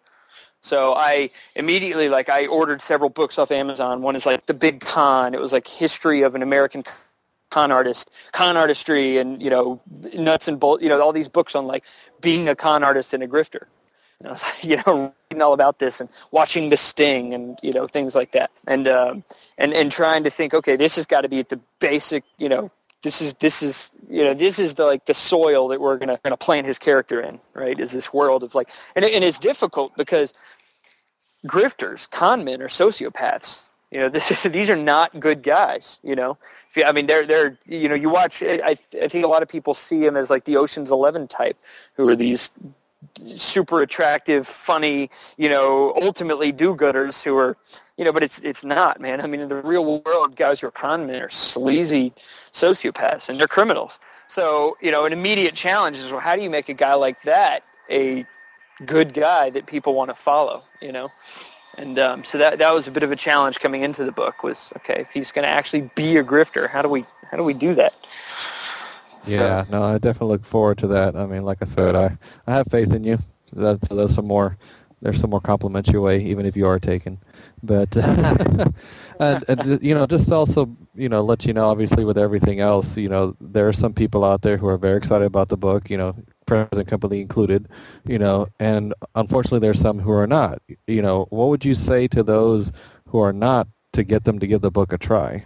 [0.61, 4.01] So I immediately, like, I ordered several books off Amazon.
[4.01, 5.33] One is like The Big Con.
[5.33, 6.83] It was like history of an American
[7.49, 9.81] con artist, con artistry, and, you know,
[10.13, 11.83] nuts and bolts, you know, all these books on, like,
[12.21, 13.65] being a con artist and a grifter.
[14.19, 17.57] And I was like, you know, reading all about this and watching The Sting and
[17.61, 19.23] you know things like that, and um,
[19.57, 22.49] and and trying to think, okay, this has got to be at the basic, you
[22.49, 22.71] know,
[23.03, 26.19] this is this is you know this is the like the soil that we're gonna
[26.23, 27.79] gonna plant his character in, right?
[27.79, 30.33] Is this world of like, and and it's difficult because
[31.47, 33.63] grifters, con men, are sociopaths.
[33.89, 35.99] You know, this these are not good guys.
[36.03, 36.37] You know,
[36.85, 38.43] I mean, they're they're you know, you watch.
[38.43, 41.57] I I think a lot of people see him as like the Ocean's Eleven type,
[41.95, 42.51] who are these
[43.25, 47.57] super attractive, funny, you know, ultimately do-gooders who are,
[47.97, 49.21] you know, but it's it's not, man.
[49.21, 52.13] I mean, in the real world, guys who are con men are sleazy
[52.51, 53.99] sociopaths and they're criminals.
[54.27, 57.21] So, you know, an immediate challenge is, well, how do you make a guy like
[57.23, 58.25] that a
[58.85, 61.09] good guy that people want to follow, you know?
[61.77, 64.43] And um, so that that was a bit of a challenge coming into the book
[64.43, 67.43] was, okay, if he's going to actually be a grifter, how do we how do
[67.43, 67.93] we do that?
[69.25, 69.71] Yeah, so.
[69.71, 71.15] no, I definitely look forward to that.
[71.15, 72.17] I mean, like I said, I,
[72.47, 73.19] I have faith in you.
[73.53, 74.57] That's there's some more
[75.01, 77.19] there's some more compliments your way, even if you are taken.
[77.63, 78.73] But and,
[79.19, 82.97] and uh, you know, just also you know, let you know, obviously, with everything else,
[82.97, 85.89] you know, there are some people out there who are very excited about the book.
[85.89, 86.15] You know,
[86.45, 87.67] present company included.
[88.05, 90.61] You know, and unfortunately, there's some who are not.
[90.87, 94.47] You know, what would you say to those who are not to get them to
[94.47, 95.45] give the book a try?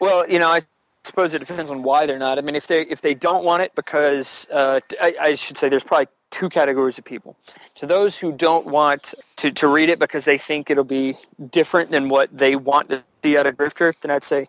[0.00, 0.60] Well, you know, I
[1.06, 2.38] suppose it depends on why they're not.
[2.38, 5.68] I mean, if they if they don't want it because uh, I, I, should say
[5.68, 7.36] there's probably two categories of people.
[7.76, 11.14] To those who don't want to, to read it because they think it'll be
[11.50, 14.48] different than what they want to see out of Grifter, then I'd say,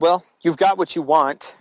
[0.00, 1.54] well, you've got what you want.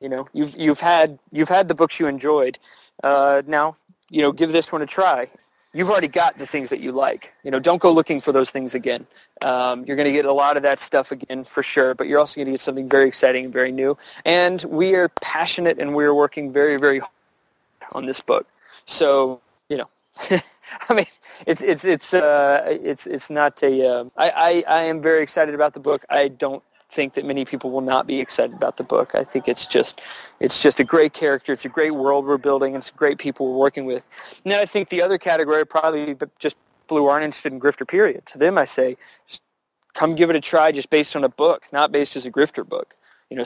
[0.00, 2.58] You know, you've you've had you've had the books you enjoyed.
[3.02, 3.76] Uh, now,
[4.10, 5.28] you know, give this one a try.
[5.74, 7.34] You've already got the things that you like.
[7.44, 9.06] You know, don't go looking for those things again.
[9.42, 12.18] Um, you're going to get a lot of that stuff again for sure, but you're
[12.18, 13.96] also going to get something very exciting and very new.
[14.24, 17.12] And we are passionate and we are working very, very hard
[17.92, 18.46] on this book.
[18.86, 19.88] So, you know,
[20.88, 21.06] I mean,
[21.46, 23.86] it's it's it's uh, it's it's not a.
[23.86, 26.04] Uh, I, I I am very excited about the book.
[26.10, 29.14] I don't think that many people will not be excited about the book.
[29.14, 30.00] I think it's just
[30.40, 31.52] it's just a great character.
[31.52, 32.74] It's a great world we're building.
[32.74, 34.08] It's great people we're working with.
[34.44, 37.86] And then I think the other category probably just people who aren't interested in grifter
[37.86, 38.26] period.
[38.26, 38.96] To them, I say,
[39.94, 42.68] come give it a try just based on a book, not based as a grifter
[42.68, 42.96] book.
[43.30, 43.44] You know,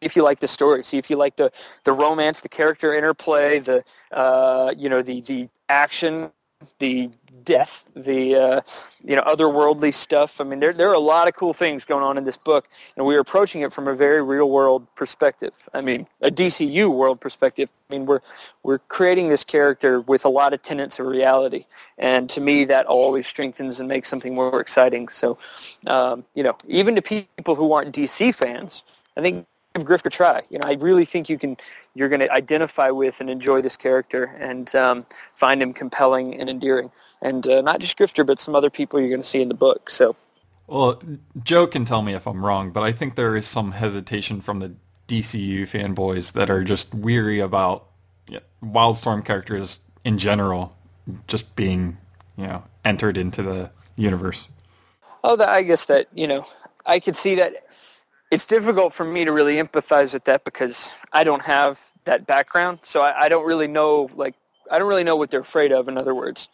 [0.00, 1.52] if you like the story, see if you like the,
[1.84, 6.30] the romance, the character interplay, the uh, you know the the action,
[6.78, 7.10] the
[7.44, 8.60] death, the uh,
[9.04, 10.40] you know otherworldly stuff.
[10.40, 12.68] I mean, there there are a lot of cool things going on in this book,
[12.96, 15.68] and we are approaching it from a very real world perspective.
[15.72, 17.70] I mean, a DCU world perspective.
[17.88, 18.20] I mean, we're
[18.62, 21.64] we're creating this character with a lot of tenets of reality,
[21.98, 25.08] and to me, that always strengthens and makes something more exciting.
[25.08, 25.38] So,
[25.86, 28.82] um, you know, even to people who aren't DC fans,
[29.16, 30.42] I think give Grifter a try.
[30.50, 31.56] You know, I really think you can.
[31.94, 36.48] You're going to identify with and enjoy this character and um, find him compelling and
[36.48, 36.90] endearing.
[37.22, 39.54] And uh, not just Grifter, but some other people you're going to see in the
[39.54, 39.90] book.
[39.90, 40.16] So.
[40.66, 41.02] Well,
[41.42, 44.60] Joe can tell me if I'm wrong, but I think there is some hesitation from
[44.60, 44.72] the
[45.08, 47.90] DCU fanboys that are just weary about
[48.62, 50.76] Wildstorm characters in general
[51.26, 51.96] just being,
[52.36, 54.48] you know, entered into the universe.
[55.24, 56.46] Oh, I guess that you know,
[56.86, 57.66] I could see that.
[58.30, 62.80] It's difficult for me to really empathize with that because I don't have that background,
[62.82, 64.08] so I, I don't really know.
[64.14, 64.34] Like,
[64.70, 65.88] I don't really know what they're afraid of.
[65.88, 66.48] In other words,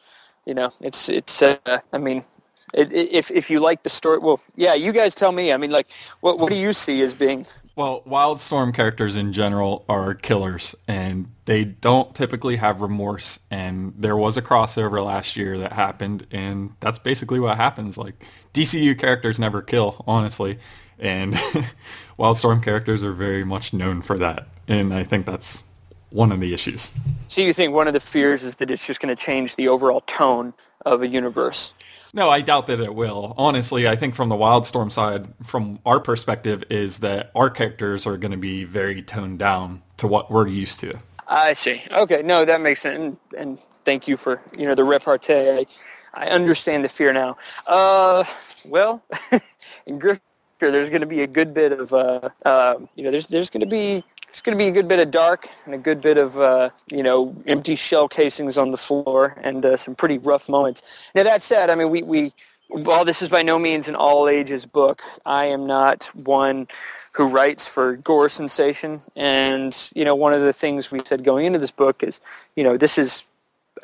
[0.46, 1.42] you know, it's it's.
[1.42, 1.58] Uh,
[1.92, 2.24] I mean,
[2.72, 5.52] it, it, if if you like the story, well, yeah, you guys tell me.
[5.52, 5.88] I mean, like,
[6.20, 7.46] what what do you see as being
[7.76, 13.38] well, Wildstorm characters in general are killers, and they don't typically have remorse.
[13.50, 17.98] And there was a crossover last year that happened, and that's basically what happens.
[17.98, 18.24] Like
[18.54, 20.58] DCU characters never kill, honestly,
[20.98, 21.34] and
[22.18, 24.46] Wildstorm characters are very much known for that.
[24.68, 25.64] And I think that's
[26.10, 26.90] one of the issues.
[27.28, 29.68] So you think one of the fears is that it's just going to change the
[29.68, 31.72] overall tone of a universe?
[32.14, 33.34] No, I doubt that it will.
[33.36, 38.16] Honestly, I think from the Wildstorm side, from our perspective, is that our characters are
[38.16, 40.98] going to be very toned down to what we're used to.
[41.28, 41.82] I see.
[41.90, 43.18] Okay, no, that makes sense.
[43.34, 45.50] And, and thank you for you know the repartee.
[45.50, 45.66] I,
[46.14, 47.36] I understand the fear now.
[47.66, 48.24] Uh,
[48.66, 49.02] well,
[49.88, 50.20] Grifter,
[50.58, 53.60] there's going to be a good bit of uh, uh, you know there's there's going
[53.60, 56.18] to be it's going to be a good bit of dark and a good bit
[56.18, 60.48] of, uh, you know, empty shell casings on the floor and uh, some pretty rough
[60.48, 60.82] moments.
[61.14, 62.32] Now, that said, I mean, we, we,
[62.68, 66.66] while this is by no means an all ages book, I am not one
[67.12, 69.00] who writes for gore sensation.
[69.14, 72.20] And, you know, one of the things we said going into this book is,
[72.56, 73.22] you know, this is,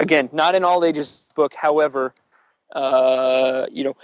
[0.00, 1.54] again, not an all ages book.
[1.54, 2.12] However,
[2.72, 3.96] uh, you know,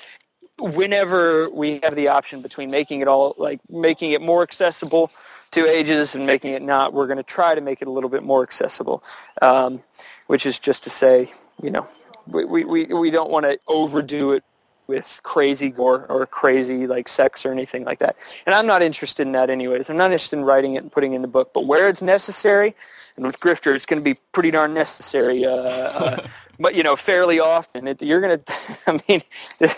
[0.59, 5.11] whenever we have the option between making it all, like making it more accessible
[5.53, 6.93] to ages and making it not.
[6.93, 9.03] We're going to try to make it a little bit more accessible,
[9.41, 9.83] um,
[10.27, 11.33] which is just to say,
[11.63, 11.87] you know,
[12.27, 14.45] we, we, we don't want to overdo it
[14.89, 18.17] with crazy gore or crazy like sex or anything like that.
[18.47, 19.91] And I'm not interested in that anyways.
[19.91, 21.53] I'm not interested in writing it and putting it in the book.
[21.53, 22.75] But where it's necessary,
[23.17, 25.45] and with Grifter, it's going to be pretty darn necessary.
[25.45, 26.27] Uh, uh,
[26.59, 28.53] but you know, fairly often, it, you're going to.
[28.87, 29.21] I mean,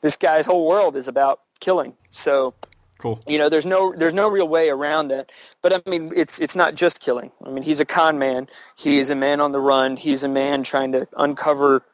[0.00, 1.94] this, guy's whole world is about killing.
[2.10, 2.54] So
[2.98, 3.20] Cool.
[3.28, 5.30] You know, there's no there's no real way around that.
[5.62, 7.30] But I mean, it's it's not just killing.
[7.44, 8.48] I mean, he's a con man.
[8.76, 9.96] He's a man on the run.
[9.96, 11.84] He's a man trying to uncover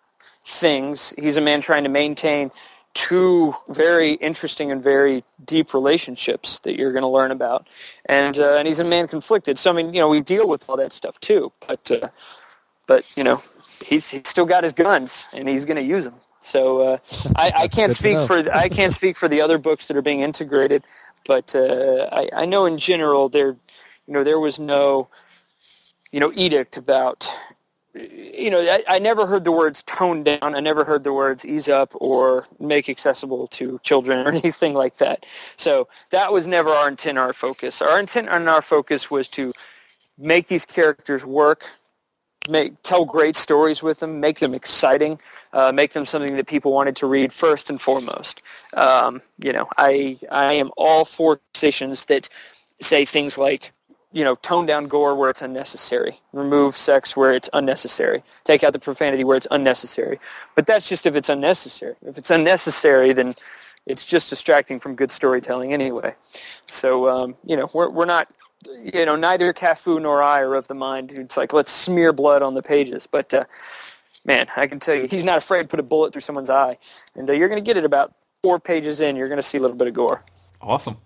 [0.46, 1.12] things.
[1.18, 2.50] He's a man trying to maintain
[2.94, 7.66] two very interesting and very deep relationships that you're going to learn about.
[8.06, 9.58] And uh, and he's a man conflicted.
[9.58, 11.52] So I mean, you know, we deal with all that stuff too.
[11.66, 12.08] But uh,
[12.86, 13.42] but you know,
[13.84, 16.14] he's he's still got his guns and he's going to use them.
[16.44, 16.98] So uh,
[17.36, 20.20] I, I, can't speak for I can't speak for the other books that are being
[20.20, 20.84] integrated,
[21.26, 23.56] but uh, I, I, know in general there,
[24.06, 25.08] you know, there was no,
[26.12, 27.26] you know, edict about,
[27.94, 30.54] you know, I, I never heard the words tone down.
[30.54, 34.98] I never heard the words ease up or make accessible to children or anything like
[34.98, 35.24] that.
[35.56, 37.80] So that was never our intent, our focus.
[37.80, 39.52] Our intent and our focus was to
[40.18, 41.64] make these characters work
[42.48, 45.18] make tell great stories with them, make them exciting,
[45.54, 48.42] uh, make them something that people wanted to read first and foremost.
[48.74, 52.28] Um, you know, I I am all for stations that
[52.80, 53.72] say things like,
[54.12, 58.72] you know, tone down gore where it's unnecessary, remove sex where it's unnecessary, take out
[58.72, 60.18] the profanity where it's unnecessary.
[60.56, 61.94] But that's just if it's unnecessary.
[62.04, 63.32] If it's unnecessary, then
[63.86, 66.14] it's just distracting from good storytelling anyway.
[66.66, 68.30] So um, you know, we're we're not
[68.82, 71.10] you know, neither Cafu nor I are of the mind.
[71.10, 73.06] Who it's like let's smear blood on the pages.
[73.06, 73.44] But uh,
[74.24, 76.78] man, I can tell you, he's not afraid to put a bullet through someone's eye,
[77.14, 79.16] and uh, you're going to get it about four pages in.
[79.16, 80.22] You're going to see a little bit of gore.
[80.60, 80.96] Awesome.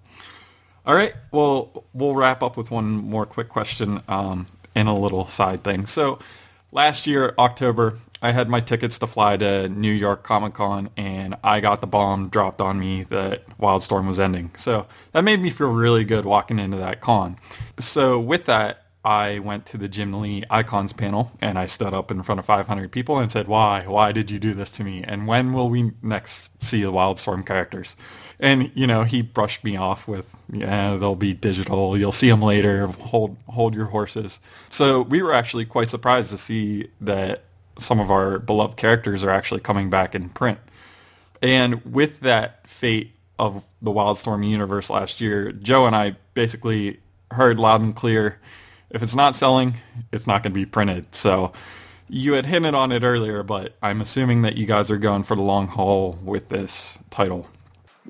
[0.87, 1.15] All right.
[1.33, 5.87] Well, we'll wrap up with one more quick question um, and a little side thing.
[5.87, 6.19] So,
[6.73, 11.37] last year, October, I had my tickets to fly to New York Comic Con, and
[11.45, 14.51] I got the bomb dropped on me that Wildstorm was ending.
[14.57, 17.37] So that made me feel really good walking into that con.
[17.79, 22.11] So with that, I went to the Jim Lee Icons panel, and I stood up
[22.11, 23.85] in front of 500 people and said, "Why?
[23.87, 25.03] Why did you do this to me?
[25.03, 27.97] And when will we next see the Wildstorm characters?"
[28.39, 31.97] And you know, he brushed me off with, "Yeah, they'll be digital.
[31.97, 32.87] You'll see them later.
[32.87, 37.45] Hold hold your horses." So we were actually quite surprised to see that
[37.79, 40.59] some of our beloved characters are actually coming back in print.
[41.41, 47.01] And with that fate of the Wildstorm universe last year, Joe and I basically
[47.31, 48.39] heard loud and clear,
[48.91, 49.75] if it's not selling,
[50.13, 51.15] it's not going to be printed.
[51.15, 51.53] So
[52.09, 55.37] you had hinted on it earlier, but I'm assuming that you guys are going for
[55.37, 57.47] the long haul with this title.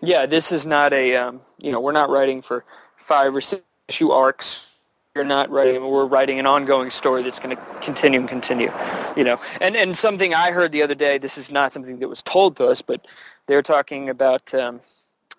[0.01, 2.65] Yeah, this is not a, um, you know, we're not writing for
[2.97, 4.73] five or six issue arcs.
[5.15, 5.83] You're not writing.
[5.85, 8.71] We're writing an ongoing story that's going to continue and continue.
[9.17, 11.19] You know, and and something I heard the other day.
[11.19, 13.05] This is not something that was told to us, but
[13.47, 14.55] they're talking about.
[14.55, 14.81] Um,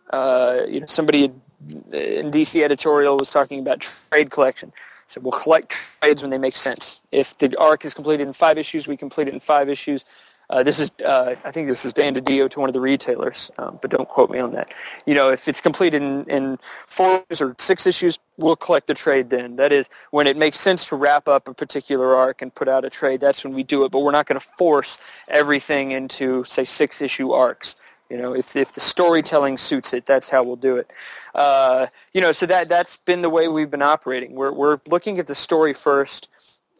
[0.09, 4.73] uh, you know, somebody in DC editorial was talking about trade collection.
[5.09, 7.01] So we'll collect trades when they make sense.
[7.11, 10.05] If the arc is completed in five issues, we complete it in five issues.
[10.51, 13.49] Uh, this is, uh, I think this is Dan DiDio to one of the retailers,
[13.57, 14.71] um, but don't quote me on that.
[15.07, 19.31] You know, if it's completed in, in four or six issues, we'll collect the trade
[19.31, 19.55] then.
[19.55, 22.85] That is, when it makes sense to wrap up a particular arc and put out
[22.85, 23.91] a trade, that's when we do it.
[23.91, 27.75] But we're not going to force everything into, say, six-issue arcs.
[28.11, 30.91] You know, if, if the storytelling suits it, that's how we'll do it.
[31.35, 34.33] Uh, you know, so that, that's been the way we've been operating.
[34.33, 36.27] We're, we're looking at the story first,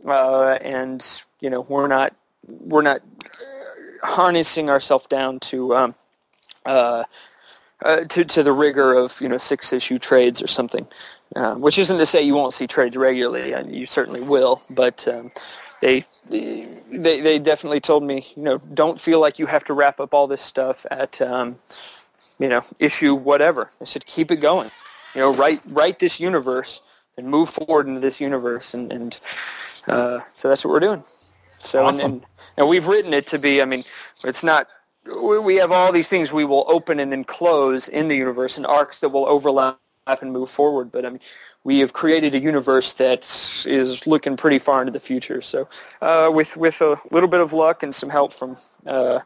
[0.05, 1.05] uh, and,
[1.39, 2.15] you know, we're not,
[2.47, 3.01] we're not
[4.03, 5.95] harnessing ourselves down to um,
[6.65, 7.03] uh,
[7.83, 10.87] uh, to to the rigor of you know six issue trades or something.
[11.35, 14.61] Uh, which isn't to say you won't see trades regularly, and you certainly will.
[14.69, 15.29] But um,
[15.81, 19.99] they they they definitely told me you know don't feel like you have to wrap
[19.99, 21.59] up all this stuff at um,
[22.39, 23.69] you know issue whatever.
[23.81, 24.71] I said keep it going.
[25.15, 26.81] You know write write this universe
[27.17, 29.19] and move forward into this universe, and and
[29.87, 31.03] uh, so that's what we're doing.
[31.49, 32.05] So Awesome.
[32.05, 32.25] and, and
[32.57, 33.61] and we've written it to be.
[33.61, 33.85] I mean,
[34.25, 34.67] it's not.
[35.05, 38.57] we- We have all these things we will open and then close in the universe,
[38.57, 39.79] and arcs that will overlap
[40.21, 40.91] and move forward.
[40.91, 41.21] But I mean,
[41.65, 43.21] we have created a universe that
[43.67, 45.41] is looking pretty far into the future.
[45.41, 45.69] So,
[46.01, 49.19] uh, with with a little bit of luck and some help from uh,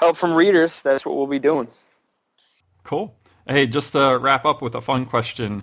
[0.00, 1.68] help from readers, that's what we'll be doing.
[2.84, 3.14] Cool.
[3.46, 5.62] Hey, just to wrap up with a fun question,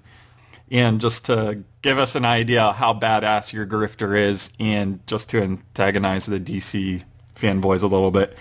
[0.72, 5.41] and just to give us an idea how badass your grifter is, and just to
[5.41, 7.03] antagonize the DC
[7.36, 8.38] fanboys a little bit.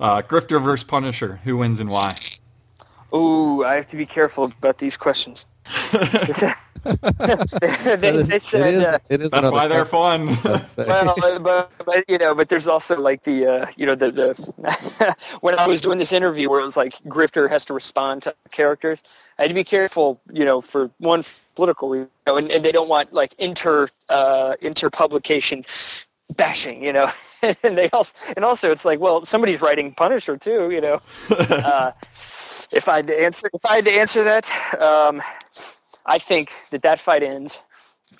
[0.00, 2.16] Uh, grifter versus Punisher, who wins and why?
[3.12, 5.46] Ooh, I have to be careful about these questions.
[6.84, 6.94] They,
[7.96, 10.26] they it said, is, uh, it is That's why they're fun.
[10.44, 14.10] Well, uh, but, but you know, but there's also like the uh, you know the
[14.10, 18.22] the when I was doing this interview where it was like Grifter has to respond
[18.22, 19.02] to characters.
[19.38, 21.22] I had to be careful, you know, for one
[21.54, 25.64] political reason, you know, and, and they don't want like inter uh, inter publication
[26.36, 27.10] bashing, you know.
[27.62, 31.00] and they also and also it's like, well, somebody's writing Punisher too, you know.
[31.30, 31.92] uh,
[32.72, 34.50] if I had to answer if I had to answer that,
[34.80, 35.22] um,
[36.06, 37.60] I think that that fight ends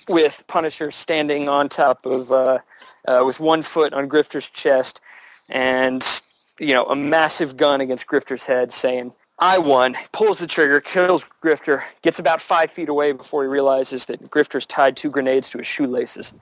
[0.07, 2.59] with Punisher standing on top of uh,
[3.07, 5.01] uh, with one foot on Grifter's chest
[5.49, 6.21] and
[6.59, 11.25] you know a massive gun against Grifter's head, saying, "I won." Pulls the trigger, kills
[11.43, 15.59] Grifter, gets about five feet away before he realizes that Grifter's tied two grenades to
[15.59, 16.33] his shoelaces.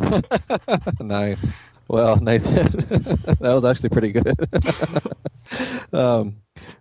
[1.00, 1.44] nice.
[1.88, 2.66] Well, Nathan,
[3.40, 4.34] that was actually pretty good.
[5.92, 6.36] um,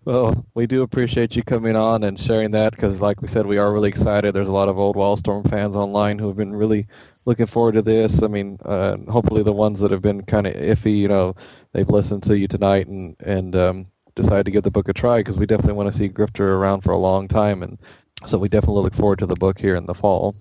[0.06, 3.58] well, we do appreciate you coming on and sharing that because, like we said, we
[3.58, 4.34] are really excited.
[4.34, 6.88] There's a lot of old Wildstorm fans online who have been really
[7.26, 8.22] looking forward to this.
[8.22, 11.36] I mean, uh, hopefully the ones that have been kind of iffy, you know,
[11.72, 15.20] they've listened to you tonight and and um, decided to give the book a try
[15.20, 17.78] because we definitely want to see Grifter around for a long time, and
[18.26, 20.36] so we definitely look forward to the book here in the fall.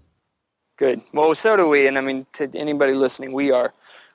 [0.76, 1.00] Good.
[1.12, 3.72] Well, so do we, and I mean to anybody listening, we are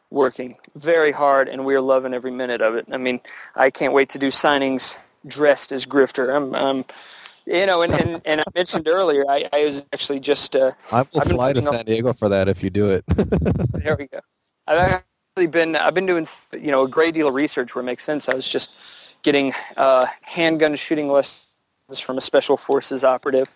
[0.09, 2.85] working very hard, and we are loving every minute of it.
[2.91, 3.21] I mean,
[3.55, 6.35] I can't wait to do signings dressed as Grifter.
[6.35, 6.85] I'm, I'm
[7.47, 11.03] you know, and, and, and I mentioned earlier, I, I was actually just uh, I
[11.13, 13.05] will I've fly to San Diego for that if you do it.
[13.83, 14.19] There we go.
[14.67, 17.85] I've actually been I've been doing you know a great deal of research where it
[17.85, 18.27] makes sense.
[18.27, 18.71] I was just
[19.23, 21.45] getting uh, handgun shooting lessons
[22.01, 23.49] from a special forces operative,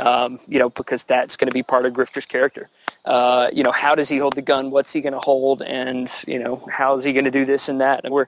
[0.00, 2.68] um, you know, because that's going to be part of Grifter's character.
[3.04, 4.72] Uh, you know, how does he hold the gun?
[4.72, 5.62] What's he going to hold?
[5.62, 8.04] And you know, how is he going to do this and that?
[8.04, 8.26] And we're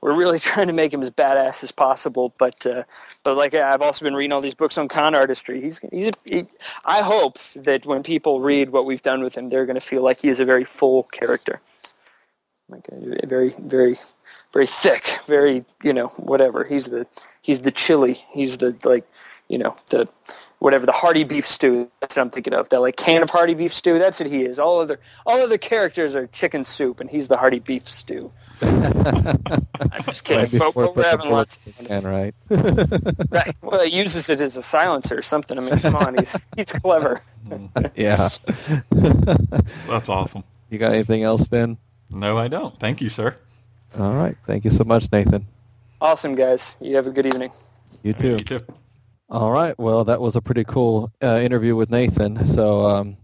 [0.00, 2.34] we're really trying to make him as badass as possible.
[2.38, 2.84] But uh,
[3.22, 5.60] but like I've also been reading all these books on con artistry.
[5.60, 6.46] He's he's a, he,
[6.84, 10.02] I hope that when people read what we've done with him, they're going to feel
[10.02, 11.60] like he is a very full character,
[12.68, 13.96] like a, very very
[14.52, 16.64] very thick, very you know whatever.
[16.64, 17.06] He's the
[17.42, 18.24] he's the chili.
[18.30, 19.06] He's the like
[19.48, 20.08] you know the
[20.58, 21.90] whatever the hearty beef stew.
[22.00, 22.68] That's what I'm thinking of.
[22.68, 23.98] That like can of hearty beef stew.
[23.98, 24.58] That's what he is.
[24.58, 28.32] All other all other characters are chicken soup, and he's the hearty beef stew.
[28.62, 30.42] I'm just kidding.
[30.42, 31.84] Right but, before we're having lots of in fun.
[31.84, 32.34] the can, right?
[33.30, 33.56] Right.
[33.62, 35.58] Well, he uses it as a silencer or something.
[35.58, 37.20] I mean, come on, he's he's clever.
[37.94, 38.28] yeah.
[39.88, 40.44] That's awesome.
[40.70, 41.76] you got anything else, Ben?
[42.10, 42.74] No, I don't.
[42.74, 43.36] Thank you, sir.
[43.98, 44.36] All right.
[44.46, 45.46] Thank you so much, Nathan.
[46.00, 46.76] Awesome, guys.
[46.80, 47.50] You have a good evening.
[48.02, 48.30] You too.
[48.30, 48.58] You too.
[49.30, 49.78] All right.
[49.78, 52.46] Well, that was a pretty cool uh, interview with Nathan.
[52.48, 53.18] So um,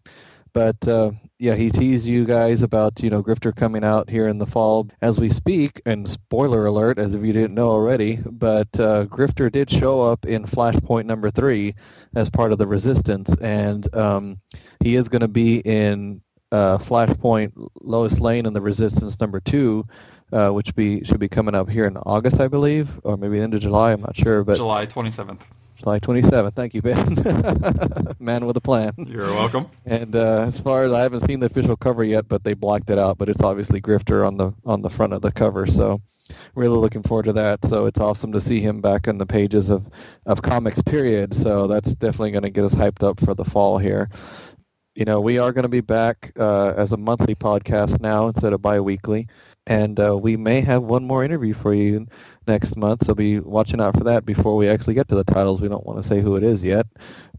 [0.55, 4.38] But uh, yeah, he teased you guys about you know Grifter coming out here in
[4.38, 5.82] the fall as we speak.
[5.84, 10.24] And spoiler alert, as if you didn't know already, but uh, Grifter did show up
[10.24, 11.74] in Flashpoint number three
[12.14, 14.38] as part of the Resistance, and um,
[14.80, 19.86] he is going to be in uh, Flashpoint Lois Lane and the Resistance number two.
[20.32, 23.55] Uh, which be should be coming up here in August, I believe, or maybe end
[23.55, 23.92] of July.
[23.92, 25.42] I'm not sure, but July 27th.
[25.85, 26.55] July 27th.
[26.55, 28.16] Thank you, Ben.
[28.18, 28.95] Man with a plan.
[28.97, 29.66] You're welcome.
[29.85, 32.89] And uh, as far as I haven't seen the official cover yet, but they blocked
[32.89, 33.18] it out.
[33.18, 35.66] But it's obviously Grifter on the on the front of the cover.
[35.66, 36.01] So
[36.55, 37.66] really looking forward to that.
[37.66, 39.87] So it's awesome to see him back in the pages of
[40.24, 40.80] of comics.
[40.80, 41.35] Period.
[41.35, 44.09] So that's definitely going to get us hyped up for the fall here.
[44.95, 48.55] You know, we are going to be back uh, as a monthly podcast now instead
[48.55, 49.28] of bi-weekly
[49.67, 52.07] and uh, we may have one more interview for you
[52.47, 53.07] next month.
[53.07, 55.61] So be watching out for that before we actually get to the titles.
[55.61, 56.87] We don't want to say who it is yet,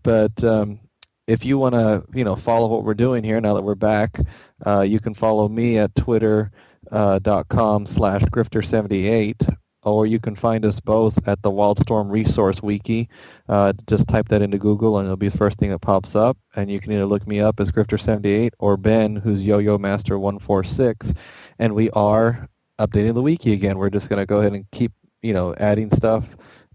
[0.03, 0.79] but um,
[1.27, 4.19] if you want to, you know, follow what we're doing here now that we're back,
[4.65, 9.55] uh, you can follow me at twitter.com uh, slash grifter78
[9.85, 13.07] or you can find us both at the Wildstorm Resource Wiki.
[13.47, 16.37] Uh, just type that into Google and it'll be the first thing that pops up.
[16.55, 21.13] And you can either look me up as Grifter78 or Ben, who's Yo-Yo Master 146
[21.59, 23.77] and we are updating the wiki again.
[23.77, 26.25] We're just going to go ahead and keep, you know, adding stuff.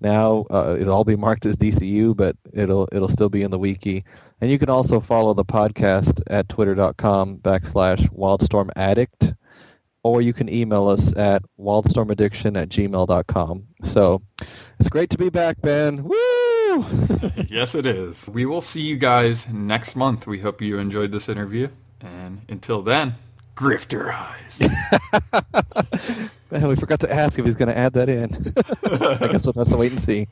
[0.00, 3.58] Now uh, it'll all be marked as DCU, but it'll it'll still be in the
[3.58, 4.04] wiki.
[4.40, 9.36] And you can also follow the podcast at twitter.com backslash wildstormaddict,
[10.02, 13.66] or you can email us at wildstormaddiction at gmail.com.
[13.84, 14.22] So
[14.78, 16.04] it's great to be back, Ben.
[16.04, 16.84] Woo!
[17.48, 18.28] yes, it is.
[18.32, 20.26] We will see you guys next month.
[20.26, 21.68] We hope you enjoyed this interview.
[22.00, 23.16] And until then,
[23.54, 24.60] grifter eyes.
[26.50, 28.34] Man, we forgot to ask if he's going to add that in.
[29.24, 30.26] I guess we'll have to wait and see.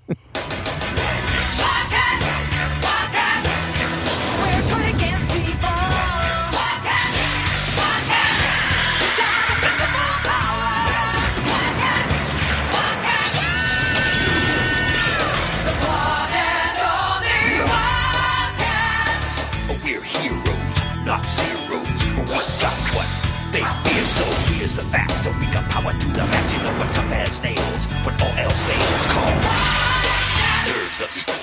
[30.99, 31.38] Jesus.